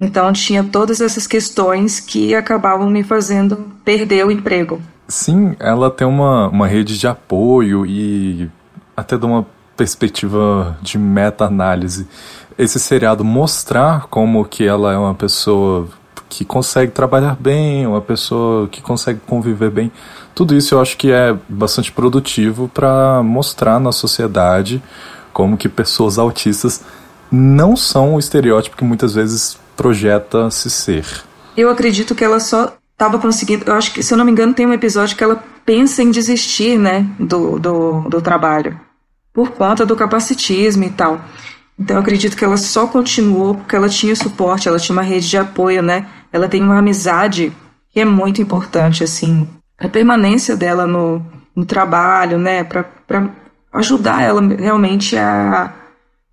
Então 0.01 0.33
tinha 0.33 0.63
todas 0.63 1.01
essas 1.01 1.27
questões 1.27 1.99
que 1.99 2.33
acabavam 2.33 2.89
me 2.89 3.03
fazendo 3.03 3.57
perder 3.83 4.25
o 4.25 4.31
emprego. 4.31 4.81
Sim, 5.07 5.55
ela 5.59 5.91
tem 5.91 6.07
uma, 6.07 6.47
uma 6.47 6.67
rede 6.67 6.97
de 6.97 7.07
apoio 7.07 7.85
e 7.85 8.49
até 8.95 9.17
de 9.17 9.25
uma 9.25 9.45
perspectiva 9.77 10.77
de 10.81 10.97
meta-análise. 10.97 12.07
Esse 12.57 12.79
seriado 12.79 13.23
mostrar 13.23 14.07
como 14.07 14.45
que 14.45 14.65
ela 14.65 14.93
é 14.93 14.97
uma 14.97 15.13
pessoa 15.13 15.87
que 16.27 16.43
consegue 16.43 16.91
trabalhar 16.91 17.35
bem, 17.39 17.85
uma 17.85 18.01
pessoa 18.01 18.67
que 18.67 18.81
consegue 18.81 19.19
conviver 19.27 19.69
bem. 19.69 19.91
Tudo 20.33 20.55
isso 20.55 20.73
eu 20.73 20.81
acho 20.81 20.97
que 20.97 21.11
é 21.11 21.37
bastante 21.47 21.91
produtivo 21.91 22.69
para 22.73 23.21
mostrar 23.21 23.79
na 23.79 23.91
sociedade 23.91 24.81
como 25.31 25.57
que 25.57 25.69
pessoas 25.69 26.17
autistas 26.17 26.83
não 27.31 27.75
são 27.75 28.15
o 28.15 28.19
estereótipo 28.19 28.77
que 28.77 28.83
muitas 28.83 29.13
vezes 29.13 29.57
projeta 29.75 30.49
se 30.49 30.69
ser. 30.69 31.05
Eu 31.55 31.69
acredito 31.69 32.15
que 32.15 32.23
ela 32.23 32.39
só 32.39 32.73
estava 32.95 33.19
conseguindo. 33.19 33.65
Eu 33.67 33.75
acho 33.75 33.93
que, 33.93 34.01
se 34.01 34.13
eu 34.13 34.17
não 34.17 34.25
me 34.25 34.31
engano, 34.31 34.53
tem 34.53 34.65
um 34.65 34.73
episódio 34.73 35.15
que 35.15 35.23
ela 35.23 35.43
pensa 35.65 36.01
em 36.01 36.11
desistir, 36.11 36.79
né, 36.79 37.05
do, 37.19 37.59
do, 37.59 38.01
do 38.09 38.21
trabalho, 38.21 38.79
por 39.33 39.51
conta 39.51 39.85
do 39.85 39.95
capacitismo 39.95 40.83
e 40.83 40.89
tal. 40.89 41.21
Então 41.77 41.97
eu 41.97 42.01
acredito 42.01 42.37
que 42.37 42.45
ela 42.45 42.57
só 42.57 42.87
continuou 42.87 43.55
porque 43.55 43.75
ela 43.75 43.89
tinha 43.89 44.15
suporte, 44.15 44.67
ela 44.67 44.79
tinha 44.79 44.95
uma 44.95 45.01
rede 45.01 45.29
de 45.29 45.37
apoio, 45.37 45.81
né? 45.81 46.07
Ela 46.31 46.47
tem 46.47 46.63
uma 46.63 46.77
amizade 46.77 47.51
que 47.91 47.99
é 47.99 48.05
muito 48.05 48.41
importante, 48.41 49.03
assim, 49.03 49.47
a 49.77 49.89
permanência 49.89 50.55
dela 50.55 50.87
no, 50.87 51.25
no 51.53 51.65
trabalho, 51.65 52.37
né? 52.37 52.63
Para 52.63 53.29
ajudar 53.73 54.21
ela 54.21 54.41
realmente 54.41 55.17
a 55.17 55.73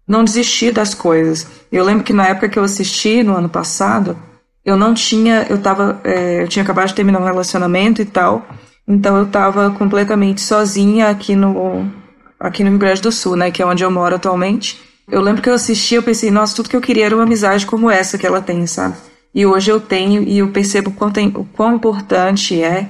não 0.07 0.23
desistir 0.23 0.73
das 0.73 0.95
coisas. 0.95 1.47
Eu 1.73 1.85
lembro 1.85 2.05
que 2.05 2.13
na 2.13 2.29
época 2.29 2.49
que 2.49 2.59
eu 2.59 2.65
assisti, 2.65 3.25
no 3.25 3.37
ano 3.37 3.49
passado, 3.49 4.17
eu 4.65 4.77
não 4.77 4.95
tinha, 4.95 5.47
eu 5.49 5.61
tava, 5.61 6.01
é, 6.05 6.43
eu 6.43 6.49
tinha 6.49 6.63
acabado 6.63 6.89
de 6.89 6.95
terminar 6.95 7.21
um 7.21 7.25
relacionamento 7.25 8.01
e 8.01 8.05
tal, 8.05 8.47
então 8.87 9.17
eu 9.17 9.25
estava 9.25 9.71
completamente 9.71 10.41
sozinha 10.41 11.09
aqui 11.09 11.35
no, 11.35 11.91
aqui 12.39 12.63
no 12.63 12.71
Rio 12.71 12.79
Grande 12.79 13.03
do 13.03 13.13
Sul, 13.13 13.37
né, 13.37 13.51
que 13.51 13.63
é 13.63 13.67
onde 13.67 13.83
eu 13.83 13.91
moro 13.91 14.15
atualmente. 14.15 14.81
Eu 15.11 15.21
lembro 15.21 15.43
que 15.43 15.51
eu 15.51 15.55
assisti, 15.55 15.97
eu 15.97 16.03
pensei, 16.03 16.31
nossa, 16.31 16.55
tudo 16.55 16.69
que 16.69 16.77
eu 16.77 16.81
queria 16.81 17.07
era 17.07 17.15
uma 17.15 17.25
amizade 17.25 17.67
como 17.67 17.91
essa 17.91 18.17
que 18.17 18.27
ela 18.27 18.41
tem, 18.41 18.67
sabe? 18.67 18.97
E 19.35 19.45
hoje 19.45 19.71
eu 19.71 19.81
tenho 19.81 20.23
e 20.23 20.39
eu 20.39 20.49
percebo 20.49 20.91
o 20.91 20.93
quão, 20.93 21.11
tem, 21.11 21.29
o 21.29 21.45
quão 21.45 21.75
importante 21.75 22.63
é 22.63 22.89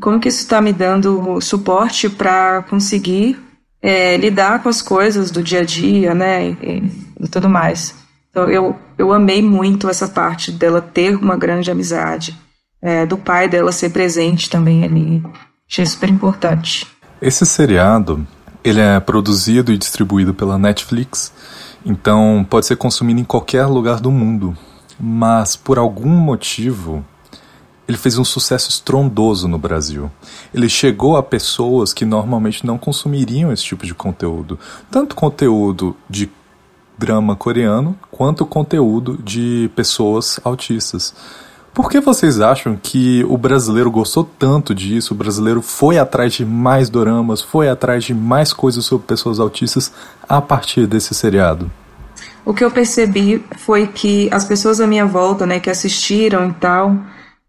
como 0.00 0.20
que 0.20 0.28
isso 0.28 0.42
está 0.42 0.60
me 0.60 0.72
dando 0.72 1.40
suporte 1.40 2.08
para 2.08 2.62
conseguir 2.62 3.38
é, 3.82 4.16
lidar 4.16 4.62
com 4.62 4.68
as 4.68 4.82
coisas 4.82 5.30
do 5.30 5.42
dia 5.42 5.60
a 5.60 5.64
dia, 5.64 6.14
né, 6.14 6.50
e, 6.62 6.82
e 7.20 7.28
tudo 7.28 7.48
mais. 7.48 7.94
Então 8.30 8.48
eu, 8.50 8.76
eu 8.96 9.12
amei 9.12 9.42
muito 9.42 9.88
essa 9.88 10.08
parte 10.08 10.52
dela 10.52 10.80
ter 10.80 11.16
uma 11.16 11.36
grande 11.36 11.70
amizade, 11.70 12.36
é, 12.80 13.06
do 13.06 13.16
pai 13.16 13.48
dela 13.48 13.72
ser 13.72 13.90
presente 13.90 14.48
também 14.48 14.84
ali. 14.84 15.22
Achei 15.68 15.84
super 15.84 16.08
importante. 16.08 16.86
Esse 17.20 17.44
seriado, 17.44 18.26
ele 18.62 18.80
é 18.80 19.00
produzido 19.00 19.72
e 19.72 19.78
distribuído 19.78 20.32
pela 20.32 20.58
Netflix, 20.58 21.32
então 21.84 22.46
pode 22.48 22.66
ser 22.66 22.76
consumido 22.76 23.20
em 23.20 23.24
qualquer 23.24 23.66
lugar 23.66 24.00
do 24.00 24.10
mundo. 24.10 24.56
Mas 25.00 25.56
por 25.56 25.78
algum 25.78 26.08
motivo, 26.08 27.04
ele 27.88 27.96
fez 27.96 28.18
um 28.18 28.24
sucesso 28.24 28.68
estrondoso 28.68 29.48
no 29.48 29.58
Brasil. 29.58 30.10
Ele 30.52 30.68
chegou 30.68 31.16
a 31.16 31.22
pessoas 31.22 31.94
que 31.94 32.04
normalmente 32.04 32.66
não 32.66 32.76
consumiriam 32.76 33.50
esse 33.50 33.64
tipo 33.64 33.86
de 33.86 33.94
conteúdo. 33.94 34.58
Tanto 34.90 35.16
conteúdo 35.16 35.96
de 36.08 36.30
drama 36.98 37.36
coreano, 37.36 37.96
quanto 38.10 38.44
conteúdo 38.44 39.18
de 39.22 39.70
pessoas 39.76 40.40
autistas. 40.44 41.14
Por 41.72 41.88
que 41.88 42.00
vocês 42.00 42.40
acham 42.40 42.76
que 42.76 43.24
o 43.28 43.38
brasileiro 43.38 43.90
gostou 43.90 44.28
tanto 44.38 44.74
disso? 44.74 45.14
O 45.14 45.16
brasileiro 45.16 45.62
foi 45.62 45.96
atrás 45.96 46.32
de 46.32 46.44
mais 46.44 46.90
doramas, 46.90 47.40
foi 47.40 47.68
atrás 47.68 48.02
de 48.02 48.12
mais 48.12 48.52
coisas 48.52 48.84
sobre 48.84 49.06
pessoas 49.06 49.38
autistas 49.38 49.92
a 50.28 50.40
partir 50.40 50.88
desse 50.88 51.14
seriado? 51.14 51.70
O 52.44 52.52
que 52.52 52.64
eu 52.64 52.70
percebi 52.70 53.44
foi 53.58 53.86
que 53.86 54.28
as 54.32 54.44
pessoas 54.44 54.80
à 54.80 54.86
minha 54.86 55.06
volta, 55.06 55.46
né, 55.46 55.60
que 55.60 55.70
assistiram 55.70 56.48
e 56.48 56.52
tal, 56.54 56.96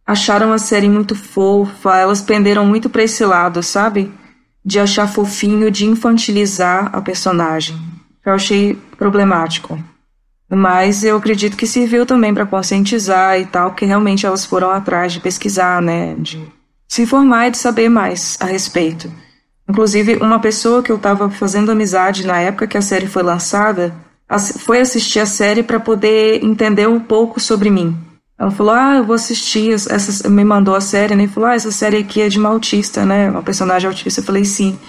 acharam 0.05 0.53
a 0.53 0.59
série 0.59 0.89
muito 0.89 1.15
fofa, 1.15 1.97
elas 1.97 2.21
penderam 2.21 2.65
muito 2.65 2.89
para 2.89 3.03
esse 3.03 3.25
lado, 3.25 3.63
sabe? 3.63 4.11
De 4.63 4.79
achar 4.79 5.07
fofinho, 5.07 5.71
de 5.71 5.85
infantilizar 5.85 6.89
a 6.93 7.01
personagem. 7.01 7.77
Eu 8.25 8.33
achei 8.33 8.77
problemático. 8.97 9.81
Mas 10.49 11.03
eu 11.03 11.17
acredito 11.17 11.55
que 11.55 11.67
serviu 11.67 12.05
também 12.05 12.33
para 12.33 12.45
conscientizar 12.45 13.39
e 13.39 13.45
tal, 13.45 13.73
que 13.73 13.85
realmente 13.85 14.25
elas 14.25 14.45
foram 14.45 14.71
atrás 14.71 15.13
de 15.13 15.19
pesquisar, 15.19 15.81
né? 15.81 16.15
De 16.17 16.41
se 16.87 17.03
informar 17.03 17.47
e 17.47 17.51
de 17.51 17.57
saber 17.57 17.87
mais 17.87 18.37
a 18.39 18.45
respeito. 18.45 19.11
Inclusive, 19.69 20.15
uma 20.15 20.39
pessoa 20.39 20.81
que 20.81 20.91
eu 20.91 20.95
estava 20.95 21.29
fazendo 21.29 21.71
amizade 21.71 22.25
na 22.25 22.39
época 22.39 22.65
que 22.65 22.77
a 22.77 22.81
série 22.81 23.05
foi 23.05 23.21
lançada 23.21 23.93
foi 24.59 24.79
assistir 24.79 25.19
a 25.19 25.25
série 25.25 25.63
para 25.63 25.79
poder 25.79 26.43
entender 26.43 26.87
um 26.87 26.99
pouco 26.99 27.39
sobre 27.39 27.69
mim. 27.69 27.97
Ela 28.37 28.51
falou: 28.51 28.73
Ah, 28.73 28.95
eu 28.97 29.03
vou 29.03 29.15
assistir. 29.15 29.73
Essa, 29.73 30.29
me 30.29 30.43
mandou 30.43 30.75
a 30.75 30.81
série, 30.81 31.15
né? 31.15 31.23
E 31.23 31.27
falou: 31.27 31.49
Ah, 31.49 31.55
essa 31.55 31.71
série 31.71 31.97
aqui 31.97 32.21
é 32.21 32.29
de 32.29 32.39
uma 32.39 32.49
autista, 32.49 33.05
né? 33.05 33.29
Uma 33.29 33.43
personagem 33.43 33.87
autista. 33.87 34.21
Eu 34.21 34.25
falei: 34.25 34.45
Sim. 34.45 34.79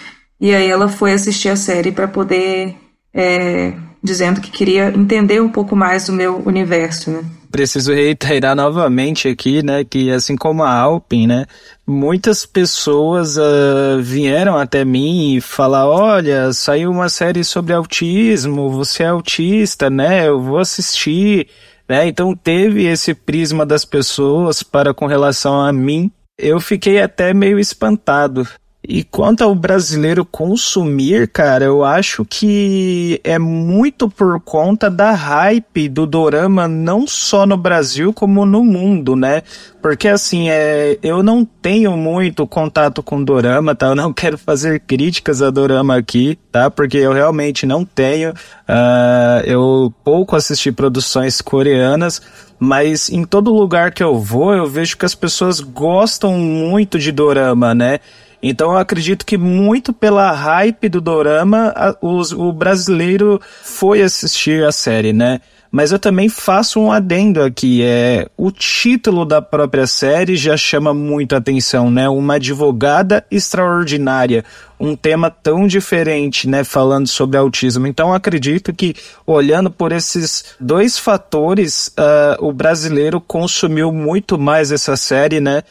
E 0.40 0.54
aí 0.54 0.68
ela 0.68 0.88
foi 0.88 1.12
assistir 1.12 1.48
a 1.48 1.56
série 1.56 1.92
para 1.92 2.08
poder. 2.08 2.76
É, 3.12 3.74
dizendo 4.02 4.40
que 4.40 4.50
queria 4.50 4.88
entender 4.88 5.40
um 5.40 5.48
pouco 5.48 5.76
mais 5.76 6.06
do 6.06 6.12
meu 6.12 6.42
universo, 6.46 7.10
né? 7.10 7.24
Preciso 7.50 7.92
reiterar 7.92 8.54
novamente 8.54 9.26
aqui, 9.26 9.60
né, 9.60 9.82
que 9.82 10.08
assim 10.12 10.36
como 10.36 10.62
a 10.62 10.72
Alpin, 10.72 11.26
né, 11.26 11.46
muitas 11.84 12.46
pessoas 12.46 13.36
uh, 13.36 14.00
vieram 14.00 14.56
até 14.56 14.84
mim 14.84 15.34
e 15.34 15.40
falar, 15.40 15.88
olha, 15.88 16.52
saiu 16.52 16.92
uma 16.92 17.08
série 17.08 17.42
sobre 17.42 17.72
autismo, 17.72 18.70
você 18.70 19.02
é 19.02 19.08
autista, 19.08 19.90
né, 19.90 20.28
eu 20.28 20.40
vou 20.40 20.58
assistir. 20.58 21.48
Né? 21.90 22.06
Então 22.06 22.36
teve 22.36 22.86
esse 22.86 23.12
prisma 23.12 23.66
das 23.66 23.84
pessoas 23.84 24.62
para 24.62 24.94
com 24.94 25.06
relação 25.06 25.60
a 25.60 25.72
mim. 25.72 26.08
Eu 26.38 26.60
fiquei 26.60 27.02
até 27.02 27.34
meio 27.34 27.58
espantado. 27.58 28.46
E 28.92 29.04
quanto 29.04 29.44
ao 29.44 29.54
brasileiro 29.54 30.24
consumir, 30.24 31.28
cara, 31.28 31.64
eu 31.64 31.84
acho 31.84 32.24
que 32.24 33.20
é 33.22 33.38
muito 33.38 34.10
por 34.10 34.40
conta 34.40 34.90
da 34.90 35.12
hype 35.12 35.88
do 35.88 36.04
dorama, 36.04 36.66
não 36.66 37.06
só 37.06 37.46
no 37.46 37.56
Brasil, 37.56 38.12
como 38.12 38.44
no 38.44 38.64
mundo, 38.64 39.14
né? 39.14 39.44
Porque 39.80 40.08
assim, 40.08 40.50
é, 40.50 40.98
eu 41.04 41.22
não 41.22 41.44
tenho 41.44 41.96
muito 41.96 42.44
contato 42.48 43.00
com 43.00 43.22
dorama, 43.22 43.76
tá? 43.76 43.86
Eu 43.86 43.94
não 43.94 44.10
quero 44.12 44.36
fazer 44.36 44.80
críticas 44.80 45.40
a 45.40 45.50
dorama 45.50 45.96
aqui, 45.96 46.36
tá? 46.50 46.68
Porque 46.68 46.96
eu 46.96 47.12
realmente 47.12 47.64
não 47.66 47.84
tenho. 47.84 48.30
Uh, 48.30 49.40
eu 49.44 49.94
pouco 50.02 50.34
assisti 50.34 50.72
produções 50.72 51.40
coreanas, 51.40 52.20
mas 52.58 53.08
em 53.08 53.22
todo 53.22 53.54
lugar 53.54 53.92
que 53.92 54.02
eu 54.02 54.18
vou, 54.18 54.52
eu 54.52 54.66
vejo 54.66 54.96
que 54.96 55.06
as 55.06 55.14
pessoas 55.14 55.60
gostam 55.60 56.36
muito 56.36 56.98
de 56.98 57.12
dorama, 57.12 57.72
né? 57.72 58.00
Então 58.42 58.72
eu 58.72 58.78
acredito 58.78 59.26
que 59.26 59.36
muito 59.36 59.92
pela 59.92 60.30
hype 60.32 60.88
do 60.88 61.00
dorama, 61.00 61.72
a, 61.76 61.94
os, 62.00 62.32
o 62.32 62.52
brasileiro 62.52 63.40
foi 63.62 64.02
assistir 64.02 64.64
a 64.64 64.72
série, 64.72 65.12
né? 65.12 65.40
Mas 65.70 65.92
eu 65.92 66.00
também 66.00 66.28
faço 66.28 66.80
um 66.80 66.90
adendo 66.90 67.40
aqui, 67.40 67.80
é 67.84 68.26
o 68.36 68.50
título 68.50 69.24
da 69.24 69.40
própria 69.40 69.86
série 69.86 70.36
já 70.36 70.56
chama 70.56 70.92
muito 70.92 71.36
atenção, 71.36 71.88
né? 71.92 72.08
Uma 72.08 72.34
advogada 72.34 73.24
extraordinária, 73.30 74.44
um 74.80 74.96
tema 74.96 75.30
tão 75.30 75.68
diferente, 75.68 76.48
né? 76.48 76.64
Falando 76.64 77.06
sobre 77.06 77.36
autismo. 77.36 77.86
Então 77.86 78.12
acredito 78.12 78.72
que 78.72 78.96
olhando 79.24 79.70
por 79.70 79.92
esses 79.92 80.56
dois 80.58 80.98
fatores, 80.98 81.86
uh, 81.88 82.44
o 82.44 82.52
brasileiro 82.52 83.20
consumiu 83.20 83.92
muito 83.92 84.36
mais 84.36 84.72
essa 84.72 84.96
série, 84.96 85.38
né? 85.38 85.62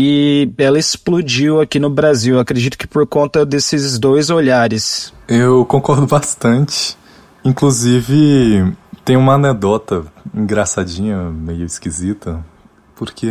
E 0.00 0.48
ela 0.56 0.78
explodiu 0.78 1.60
aqui 1.60 1.80
no 1.80 1.90
Brasil. 1.90 2.38
Acredito 2.38 2.78
que 2.78 2.86
por 2.86 3.04
conta 3.04 3.44
desses 3.44 3.98
dois 3.98 4.30
olhares. 4.30 5.12
Eu 5.26 5.66
concordo 5.66 6.06
bastante. 6.06 6.96
Inclusive, 7.44 8.76
tem 9.04 9.16
uma 9.16 9.34
anedota 9.34 10.04
engraçadinha, 10.32 11.28
meio 11.30 11.64
esquisita, 11.64 12.46
porque 12.94 13.26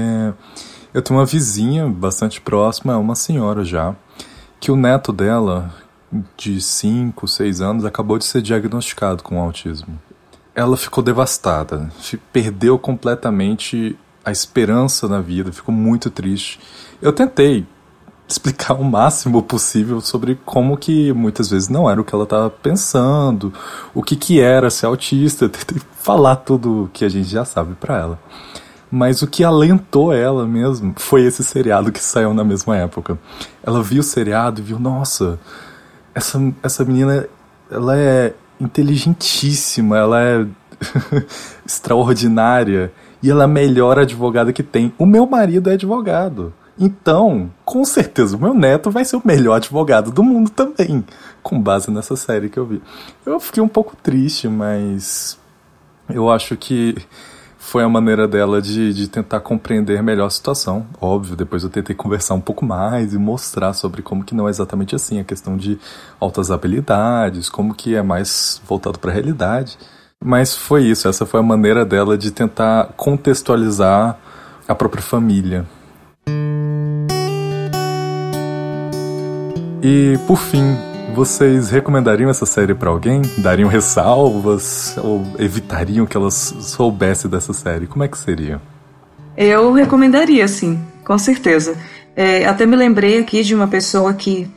eu 0.93 1.01
tenho 1.01 1.17
uma 1.17 1.25
vizinha 1.25 1.87
bastante 1.87 2.41
próxima, 2.41 2.97
uma 2.97 3.15
senhora 3.15 3.63
já, 3.63 3.95
que 4.59 4.69
o 4.69 4.75
neto 4.75 5.13
dela, 5.13 5.73
de 6.35 6.59
5, 6.59 7.29
6 7.29 7.61
anos, 7.61 7.85
acabou 7.85 8.17
de 8.17 8.25
ser 8.25 8.41
diagnosticado 8.41 9.23
com 9.23 9.39
autismo. 9.39 9.97
Ela 10.53 10.75
ficou 10.75 11.01
devastada, 11.01 11.89
perdeu 12.33 12.77
completamente 12.77 13.97
a 14.27 14.31
esperança 14.31 15.07
na 15.07 15.21
vida, 15.21 15.53
ficou 15.53 15.73
muito 15.73 16.09
triste. 16.09 16.59
Eu 17.01 17.13
tentei 17.13 17.65
explicar 18.27 18.73
o 18.73 18.83
máximo 18.83 19.41
possível 19.41 20.01
sobre 20.01 20.37
como 20.43 20.75
que 20.75 21.13
muitas 21.13 21.49
vezes 21.49 21.69
não 21.69 21.89
era 21.89 22.01
o 22.01 22.03
que 22.03 22.13
ela 22.13 22.25
estava 22.25 22.49
pensando, 22.49 23.53
o 23.93 24.03
que 24.03 24.17
que 24.17 24.41
era 24.41 24.69
ser 24.69 24.85
autista, 24.85 25.47
tentei 25.47 25.81
falar 25.93 26.35
tudo 26.35 26.89
que 26.91 27.05
a 27.05 27.09
gente 27.09 27.29
já 27.29 27.45
sabe 27.45 27.73
para 27.75 27.97
ela. 27.97 28.19
Mas 28.91 29.21
o 29.21 29.27
que 29.27 29.45
alentou 29.45 30.11
ela 30.11 30.45
mesmo 30.45 30.93
foi 30.97 31.23
esse 31.23 31.41
seriado 31.41 31.89
que 31.89 32.03
saiu 32.03 32.33
na 32.33 32.43
mesma 32.43 32.75
época. 32.75 33.17
Ela 33.63 33.81
viu 33.81 34.01
o 34.01 34.03
seriado 34.03 34.59
e 34.59 34.63
viu, 34.63 34.77
nossa, 34.77 35.39
essa, 36.13 36.37
essa 36.61 36.83
menina, 36.83 37.25
ela 37.71 37.97
é 37.97 38.33
inteligentíssima, 38.59 39.97
ela 39.97 40.21
é 40.21 40.45
extraordinária 41.65 42.91
e 43.21 43.29
ela 43.29 43.43
é 43.43 43.45
a 43.45 43.47
melhor 43.47 43.99
advogada 43.99 44.53
que 44.53 44.63
tem. 44.63 44.93
O 44.97 45.05
meu 45.05 45.25
marido 45.25 45.69
é 45.69 45.73
advogado. 45.73 46.53
Então, 46.79 47.51
com 47.65 47.83
certeza, 47.83 48.37
o 48.37 48.39
meu 48.39 48.53
neto 48.53 48.91
vai 48.91 49.03
ser 49.03 49.15
o 49.15 49.21
melhor 49.25 49.55
advogado 49.55 50.11
do 50.11 50.23
mundo 50.23 50.51
também, 50.51 51.03
com 51.41 51.59
base 51.59 51.89
nessa 51.89 52.15
série 52.15 52.49
que 52.49 52.57
eu 52.57 52.65
vi. 52.65 52.81
Eu 53.25 53.39
fiquei 53.39 53.63
um 53.63 53.67
pouco 53.67 53.95
triste, 53.95 54.47
mas 54.47 55.39
eu 56.07 56.29
acho 56.29 56.55
que 56.55 56.95
foi 57.57 57.83
a 57.83 57.89
maneira 57.89 58.27
dela 58.27 58.61
de, 58.61 58.93
de 58.93 59.09
tentar 59.09 59.41
compreender 59.41 60.01
melhor 60.01 60.27
a 60.27 60.29
situação. 60.29 60.85
Óbvio, 61.01 61.35
depois 61.35 61.63
eu 61.63 61.69
tentei 61.69 61.95
conversar 61.95 62.35
um 62.35 62.39
pouco 62.39 62.63
mais 62.63 63.13
e 63.13 63.17
mostrar 63.17 63.73
sobre 63.73 64.01
como 64.01 64.23
que 64.23 64.33
não 64.33 64.47
é 64.47 64.49
exatamente 64.49 64.95
assim, 64.95 65.19
a 65.19 65.23
questão 65.23 65.57
de 65.57 65.77
altas 66.17 66.49
habilidades, 66.49 67.49
como 67.49 67.73
que 67.73 67.93
é 67.93 68.01
mais 68.01 68.61
voltado 68.65 68.99
para 68.99 69.11
a 69.11 69.13
realidade. 69.13 69.77
Mas 70.23 70.55
foi 70.55 70.83
isso, 70.83 71.07
essa 71.07 71.25
foi 71.25 71.39
a 71.39 71.43
maneira 71.43 71.85
dela 71.85 72.17
de 72.17 72.31
tentar 72.31 72.93
contextualizar 72.97 74.17
a 74.67 74.75
própria 74.75 75.01
família. 75.01 75.65
E 79.81 80.17
por 80.25 80.37
fim, 80.37 80.75
vocês 81.15 81.69
recomendariam 81.69 82.29
essa 82.29 82.45
série 82.45 82.73
para 82.73 82.89
alguém? 82.89 83.21
Dariam 83.37 83.69
ressalvas 83.69 84.97
ou 84.97 85.25
evitariam 85.39 86.05
que 86.05 86.17
elas 86.17 86.53
soubesse 86.59 87.27
dessa 87.27 87.53
série? 87.53 87.87
Como 87.87 88.03
é 88.03 88.07
que 88.07 88.17
seria? 88.17 88.59
Eu 89.37 89.71
recomendaria, 89.71 90.47
sim, 90.47 90.79
com 91.05 91.17
certeza. 91.17 91.77
É, 92.15 92.45
até 92.45 92.65
me 92.65 92.75
lembrei 92.75 93.19
aqui 93.19 93.43
de 93.43 93.53
uma 93.53 93.67
pessoa 93.67 94.13
que, 94.13 94.49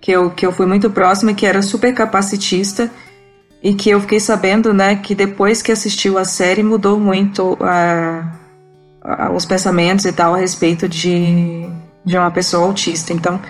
que, 0.00 0.12
eu, 0.12 0.30
que 0.30 0.44
eu 0.46 0.52
fui 0.52 0.66
muito 0.66 0.90
próxima, 0.90 1.32
que 1.32 1.46
era 1.46 1.62
super 1.62 1.92
capacitista 1.94 2.90
e 3.62 3.74
que 3.74 3.90
eu 3.90 4.00
fiquei 4.00 4.20
sabendo, 4.20 4.72
né, 4.72 4.96
que 4.96 5.14
depois 5.14 5.60
que 5.60 5.70
assistiu 5.70 6.18
a 6.18 6.24
série 6.24 6.62
mudou 6.62 6.98
muito 6.98 7.58
a, 7.60 8.32
a, 9.02 9.32
os 9.32 9.44
pensamentos 9.44 10.04
e 10.04 10.12
tal 10.12 10.34
a 10.34 10.38
respeito 10.38 10.88
de, 10.88 11.66
de 12.04 12.16
uma 12.16 12.30
pessoa 12.30 12.66
autista. 12.66 13.12
Então, 13.12 13.40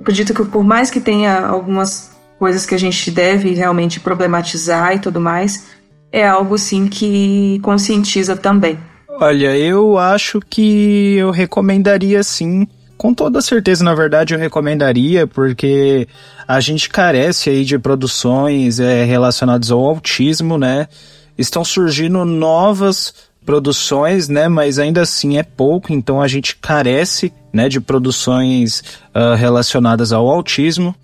acredito 0.00 0.34
que 0.34 0.44
por 0.44 0.64
mais 0.64 0.90
que 0.90 1.00
tenha 1.00 1.46
algumas 1.46 2.10
coisas 2.38 2.66
que 2.66 2.74
a 2.74 2.78
gente 2.78 3.10
deve 3.10 3.54
realmente 3.54 4.00
problematizar 4.00 4.96
e 4.96 4.98
tudo 4.98 5.20
mais, 5.20 5.66
é 6.10 6.26
algo 6.26 6.58
sim 6.58 6.88
que 6.88 7.60
conscientiza 7.62 8.36
também. 8.36 8.78
Olha, 9.08 9.56
eu 9.56 9.98
acho 9.98 10.40
que 10.40 11.16
eu 11.16 11.30
recomendaria 11.30 12.22
sim 12.22 12.66
com 13.00 13.14
toda 13.14 13.40
certeza, 13.40 13.82
na 13.82 13.94
verdade, 13.94 14.34
eu 14.34 14.38
recomendaria, 14.38 15.26
porque 15.26 16.06
a 16.46 16.60
gente 16.60 16.90
carece 16.90 17.48
aí 17.48 17.64
de 17.64 17.78
produções 17.78 18.78
é, 18.78 19.04
relacionadas 19.04 19.70
ao 19.70 19.82
autismo, 19.82 20.58
né? 20.58 20.86
Estão 21.38 21.64
surgindo 21.64 22.26
novas 22.26 23.14
produções, 23.42 24.28
né? 24.28 24.48
Mas 24.48 24.78
ainda 24.78 25.00
assim 25.00 25.38
é 25.38 25.42
pouco, 25.42 25.94
então 25.94 26.20
a 26.20 26.28
gente 26.28 26.56
carece, 26.56 27.32
né, 27.50 27.70
de 27.70 27.80
produções 27.80 28.84
uh, 29.14 29.34
relacionadas 29.34 30.12
ao 30.12 30.28
autismo. 30.28 30.94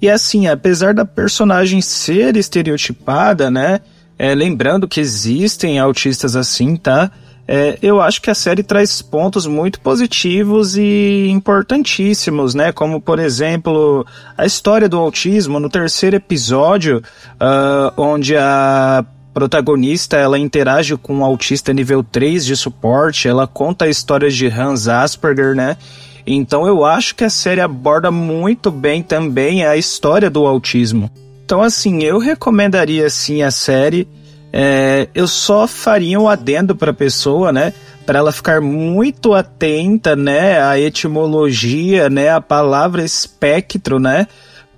E 0.00 0.08
assim, 0.08 0.46
apesar 0.46 0.94
da 0.94 1.04
personagem 1.04 1.80
ser 1.80 2.36
estereotipada, 2.36 3.50
né? 3.50 3.80
É, 4.16 4.36
lembrando 4.36 4.86
que 4.86 5.00
existem 5.00 5.80
autistas 5.80 6.36
assim, 6.36 6.76
tá? 6.76 7.10
É, 7.52 7.76
eu 7.82 8.00
acho 8.00 8.22
que 8.22 8.30
a 8.30 8.34
série 8.34 8.62
traz 8.62 9.02
pontos 9.02 9.44
muito 9.44 9.80
positivos 9.80 10.76
e 10.76 11.26
importantíssimos, 11.28 12.54
né? 12.54 12.70
Como, 12.70 13.00
por 13.00 13.18
exemplo, 13.18 14.06
a 14.38 14.46
história 14.46 14.88
do 14.88 14.96
autismo 14.96 15.58
no 15.58 15.68
terceiro 15.68 16.14
episódio, 16.14 17.02
uh, 17.40 17.92
onde 18.00 18.36
a 18.36 19.04
protagonista 19.34 20.16
ela 20.16 20.38
interage 20.38 20.96
com 20.96 21.16
um 21.16 21.24
autista 21.24 21.72
nível 21.72 22.04
3 22.04 22.46
de 22.46 22.56
suporte, 22.56 23.26
ela 23.26 23.48
conta 23.48 23.86
a 23.86 23.88
história 23.88 24.30
de 24.30 24.46
Hans 24.46 24.86
Asperger, 24.86 25.56
né? 25.56 25.76
Então 26.24 26.68
eu 26.68 26.84
acho 26.84 27.16
que 27.16 27.24
a 27.24 27.30
série 27.30 27.60
aborda 27.60 28.12
muito 28.12 28.70
bem 28.70 29.02
também 29.02 29.66
a 29.66 29.76
história 29.76 30.30
do 30.30 30.46
autismo. 30.46 31.10
Então 31.44 31.60
assim, 31.60 32.04
eu 32.04 32.18
recomendaria 32.18 33.10
sim 33.10 33.42
a 33.42 33.50
série. 33.50 34.06
É, 34.52 35.08
eu 35.14 35.28
só 35.28 35.66
faria 35.66 36.18
um 36.18 36.28
adendo 36.28 36.74
para 36.74 36.90
a 36.90 36.94
pessoa, 36.94 37.52
né? 37.52 37.72
Para 38.04 38.18
ela 38.18 38.32
ficar 38.32 38.60
muito 38.60 39.34
atenta, 39.34 40.16
né? 40.16 40.60
À 40.62 40.78
etimologia, 40.78 42.10
né? 42.10 42.30
A 42.30 42.40
palavra 42.40 43.04
espectro, 43.04 43.98
né? 43.98 44.26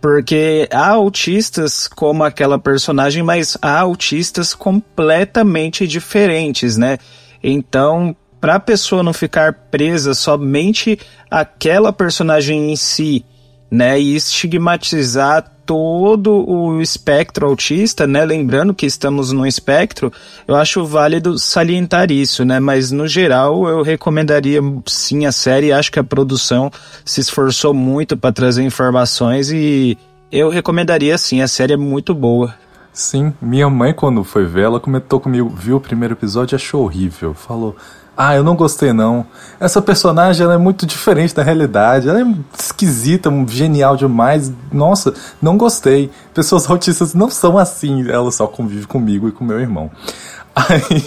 Porque 0.01 0.69
há 0.73 0.89
autistas 0.89 1.87
como 1.87 2.25
aquela 2.25 2.59
personagem, 2.59 3.23
mas 3.23 3.57
há 3.63 3.81
autistas 3.81 4.55
completamente 4.55 5.87
diferentes, 5.87 6.77
né? 6.77 6.99
Então, 7.43 8.15
para 8.41 8.57
a 8.57 8.61
pessoa 8.61 9.03
não 9.03 9.13
ficar 9.13 9.53
presa 9.71 10.15
somente 10.15 10.99
àquela 11.31 11.93
personagem 11.93 12.73
em 12.73 12.77
si, 12.77 13.25
né? 13.71 13.99
E 13.99 14.17
estigmatizar 14.17 15.51
todo 15.65 16.49
o 16.49 16.81
espectro 16.81 17.47
autista, 17.47 18.07
né? 18.07 18.25
Lembrando 18.25 18.75
que 18.75 18.87
estamos 18.87 19.33
no 19.33 19.47
espectro, 19.47 20.13
eu 20.47 20.55
acho 20.55 20.85
válido 20.85 21.39
salientar 21.39 22.11
isso, 22.11 22.45
né? 22.45 22.61
Mas 22.61 22.91
no 22.91 23.07
geral 23.07 23.69
eu 23.69 23.83
recomendaria 23.83 24.61
sim 24.87 25.27
a 25.27 25.33
série. 25.33 25.73
Acho 25.73 25.93
que 25.93 25.99
a 25.99 26.05
produção 26.05 26.71
se 27.05 27.21
esforçou 27.21 27.73
muito 27.73 28.17
para 28.17 28.33
trazer 28.33 28.63
informações 28.63 29.51
e 29.51 29.97
eu 30.31 30.49
recomendaria 30.49 31.17
sim. 31.17 31.41
A 31.43 31.49
série 31.49 31.75
é 31.75 31.77
muito 31.77 32.15
boa. 32.15 32.55
Sim, 32.93 33.33
minha 33.41 33.71
mãe 33.71 33.95
quando 33.95 34.23
foi 34.23 34.45
ver, 34.45 34.65
ela 34.65 34.79
comentou 34.79 35.19
comigo, 35.19 35.49
viu 35.49 35.77
o 35.77 35.81
primeiro 35.81 36.15
episódio, 36.15 36.57
achou 36.57 36.85
horrível, 36.85 37.33
falou. 37.33 37.75
Ah, 38.17 38.35
eu 38.37 38.45
não 38.45 38.55
gostei 38.55 38.93
não. 38.93 39.27
Essa 39.59 39.81
personagem 39.81 40.45
ela 40.45 40.55
é 40.55 40.59
muito 40.59 40.85
diferente 40.85 41.35
da 41.35 41.43
realidade. 41.43 42.09
Ela 42.09 42.21
é 42.21 42.35
esquisita, 42.59 43.31
genial 43.49 43.97
demais. 43.97 44.53
Nossa, 44.71 45.15
não 45.41 45.57
gostei. 45.57 46.11
Pessoas 46.35 46.69
autistas 46.69 47.15
não 47.15 47.31
são 47.31 47.57
assim. 47.57 48.09
Ela 48.11 48.31
só 48.31 48.47
convive 48.47 48.87
comigo 48.87 49.29
e 49.29 49.33
com 49.33 49.45
meu 49.45 49.59
irmão. 49.59 49.91
Aí, 50.55 51.03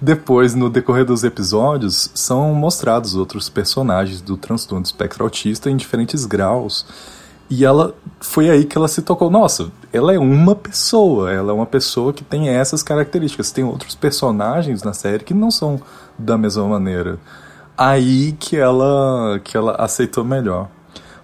depois, 0.00 0.54
no 0.54 0.68
decorrer 0.68 1.06
dos 1.06 1.24
episódios, 1.24 2.10
são 2.14 2.54
mostrados 2.54 3.14
outros 3.14 3.48
personagens 3.48 4.20
do 4.20 4.36
transtorno 4.36 4.82
do 4.82 4.86
espectro 4.86 5.24
autista 5.24 5.70
em 5.70 5.76
diferentes 5.76 6.26
graus. 6.26 6.84
E 7.50 7.64
ela 7.64 7.92
foi 8.20 8.48
aí 8.48 8.64
que 8.64 8.78
ela 8.78 8.86
se 8.86 9.02
tocou. 9.02 9.28
Nossa, 9.28 9.72
ela 9.92 10.14
é 10.14 10.18
uma 10.18 10.54
pessoa. 10.54 11.32
Ela 11.32 11.50
é 11.50 11.54
uma 11.54 11.66
pessoa 11.66 12.12
que 12.12 12.22
tem 12.22 12.48
essas 12.48 12.80
características. 12.80 13.50
Tem 13.50 13.64
outros 13.64 13.96
personagens 13.96 14.84
na 14.84 14.92
série 14.92 15.24
que 15.24 15.34
não 15.34 15.50
são 15.50 15.80
da 16.16 16.38
mesma 16.38 16.64
maneira. 16.68 17.18
Aí 17.76 18.36
que 18.38 18.56
ela 18.56 19.40
que 19.42 19.56
ela 19.56 19.72
aceitou 19.72 20.24
melhor. 20.24 20.68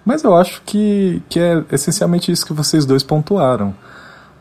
Mas 0.03 0.23
eu 0.23 0.35
acho 0.35 0.61
que, 0.65 1.21
que 1.29 1.39
é 1.39 1.63
essencialmente 1.71 2.31
isso 2.31 2.45
que 2.45 2.53
vocês 2.53 2.85
dois 2.85 3.03
pontuaram. 3.03 3.73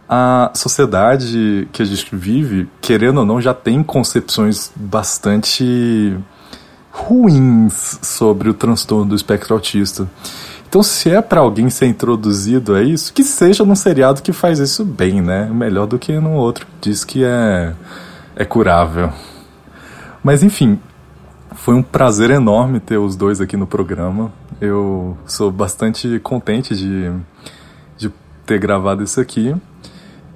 A 0.09 0.53
sociedade 0.55 1.69
que 1.73 1.83
a 1.83 1.85
gente 1.85 2.15
vive, 2.15 2.69
querendo 2.81 3.19
ou 3.19 3.27
não, 3.27 3.41
já 3.41 3.53
tem 3.53 3.83
concepções 3.83 4.73
bastante 4.77 6.17
ruins 6.93 7.99
sobre 8.03 8.49
o 8.49 8.55
transtorno 8.55 9.07
do 9.07 9.17
espectro 9.17 9.55
autista. 9.55 10.09
Então, 10.69 10.83
se 10.83 11.11
é 11.11 11.23
para 11.23 11.41
alguém 11.41 11.71
ser 11.71 11.87
introduzido 11.87 12.75
a 12.75 12.83
isso, 12.83 13.13
que 13.13 13.23
seja 13.23 13.65
num 13.65 13.77
seriado 13.77 14.21
que 14.21 14.33
faz 14.33 14.59
isso 14.59 14.85
bem, 14.85 15.23
né? 15.23 15.47
Melhor 15.47 15.87
do 15.87 15.99
que 15.99 16.19
no 16.19 16.33
outro 16.33 16.67
que 16.67 16.91
diz 16.91 17.05
que 17.05 17.25
é, 17.25 17.73
é 18.35 18.45
curável. 18.45 19.13
Mas 20.23 20.43
enfim, 20.43 20.79
foi 21.55 21.75
um 21.75 21.83
prazer 21.83 22.31
enorme 22.31 22.81
ter 22.81 22.99
os 22.99 23.15
dois 23.15 23.41
aqui 23.41 23.57
no 23.57 23.67
programa. 23.67 24.33
Eu 24.61 25.17
sou 25.25 25.53
bastante 25.53 26.19
contente 26.19 26.75
de, 26.75 27.13
de 27.97 28.13
ter 28.45 28.59
gravado 28.59 29.05
isso 29.05 29.21
aqui. 29.21 29.55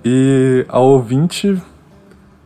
E 0.05 0.65
ao 0.69 0.87
ouvinte, 0.87 1.61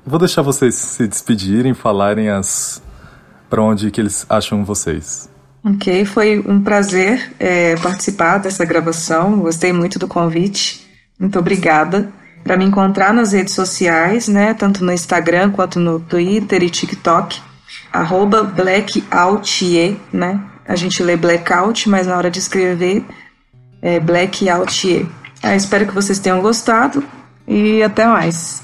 vou 0.05 0.18
deixar 0.18 0.42
vocês 0.42 0.75
se 0.75 1.07
despedirem, 1.07 1.75
falarem 1.75 2.31
as 2.31 2.83
para 3.49 3.62
onde 3.62 3.90
que 3.90 4.01
eles 4.01 4.27
acham 4.29 4.64
vocês. 4.64 5.29
Ok, 5.64 6.05
foi 6.05 6.44
um 6.46 6.62
prazer 6.62 7.33
é, 7.38 7.74
participar 7.77 8.38
dessa 8.38 8.64
gravação. 8.64 9.38
Gostei 9.38 9.72
muito 9.72 9.98
do 9.98 10.07
convite. 10.07 10.87
Muito 11.18 11.38
obrigada 11.38 12.12
para 12.44 12.59
me 12.59 12.66
encontrar 12.66 13.14
nas 13.14 13.33
redes 13.33 13.55
sociais, 13.55 14.29
né, 14.29 14.53
tanto 14.53 14.85
no 14.85 14.92
Instagram 14.92 15.50
quanto 15.50 15.81
no 15.81 15.98
Twitter 15.98 16.62
e 16.62 16.68
TikTok, 16.68 17.40
arroba 17.90 18.53
né? 20.12 20.40
A 20.68 20.77
gente 20.77 21.03
lê 21.03 21.16
blackout, 21.16 21.88
mas 21.88 22.07
na 22.07 22.16
hora 22.16 22.31
de 22.31 22.38
escrever 22.38 23.03
é 23.81 23.98
blackoutier. 23.98 25.07
Ah, 25.42 25.57
espero 25.57 25.87
que 25.87 25.94
vocês 25.94 26.18
tenham 26.18 26.42
gostado 26.42 27.03
e 27.48 27.83
até 27.83 28.07
mais. 28.07 28.63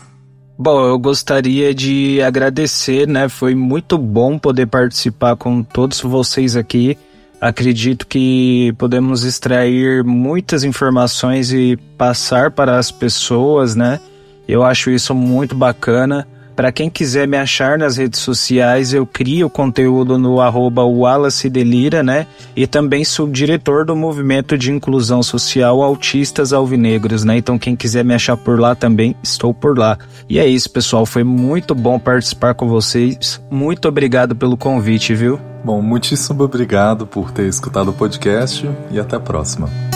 Bom, 0.62 0.86
eu 0.86 0.98
gostaria 0.98 1.74
de 1.74 2.20
agradecer, 2.20 3.08
né? 3.08 3.30
Foi 3.30 3.54
muito 3.54 3.96
bom 3.96 4.38
poder 4.38 4.66
participar 4.66 5.34
com 5.34 5.62
todos 5.62 6.02
vocês 6.02 6.54
aqui. 6.54 6.98
Acredito 7.40 8.06
que 8.06 8.70
podemos 8.76 9.24
extrair 9.24 10.04
muitas 10.04 10.62
informações 10.62 11.50
e 11.50 11.78
passar 11.96 12.50
para 12.50 12.76
as 12.76 12.90
pessoas, 12.90 13.74
né? 13.74 14.00
Eu 14.46 14.62
acho 14.62 14.90
isso 14.90 15.14
muito 15.14 15.54
bacana. 15.54 16.28
Para 16.60 16.70
quem 16.70 16.90
quiser 16.90 17.26
me 17.26 17.38
achar 17.38 17.78
nas 17.78 17.96
redes 17.96 18.20
sociais, 18.20 18.92
eu 18.92 19.06
crio 19.06 19.48
conteúdo 19.48 20.18
no 20.18 20.42
arroba 20.42 20.84
Wallace 20.84 21.48
Delira, 21.48 22.02
né? 22.02 22.26
E 22.54 22.66
também 22.66 23.02
sou 23.02 23.26
diretor 23.26 23.86
do 23.86 23.96
movimento 23.96 24.58
de 24.58 24.70
inclusão 24.70 25.22
social 25.22 25.80
Autistas 25.80 26.52
Alvinegros, 26.52 27.24
né? 27.24 27.38
Então 27.38 27.58
quem 27.58 27.74
quiser 27.74 28.04
me 28.04 28.12
achar 28.12 28.36
por 28.36 28.60
lá 28.60 28.74
também, 28.74 29.16
estou 29.22 29.54
por 29.54 29.78
lá. 29.78 29.96
E 30.28 30.38
é 30.38 30.46
isso, 30.46 30.68
pessoal. 30.68 31.06
Foi 31.06 31.24
muito 31.24 31.74
bom 31.74 31.98
participar 31.98 32.52
com 32.52 32.68
vocês. 32.68 33.40
Muito 33.50 33.88
obrigado 33.88 34.36
pelo 34.36 34.54
convite, 34.54 35.14
viu? 35.14 35.40
Bom, 35.64 35.80
muitíssimo 35.80 36.44
obrigado 36.44 37.06
por 37.06 37.30
ter 37.30 37.48
escutado 37.48 37.88
o 37.88 37.94
podcast 37.94 38.68
e 38.90 39.00
até 39.00 39.16
a 39.16 39.20
próxima. 39.20 39.89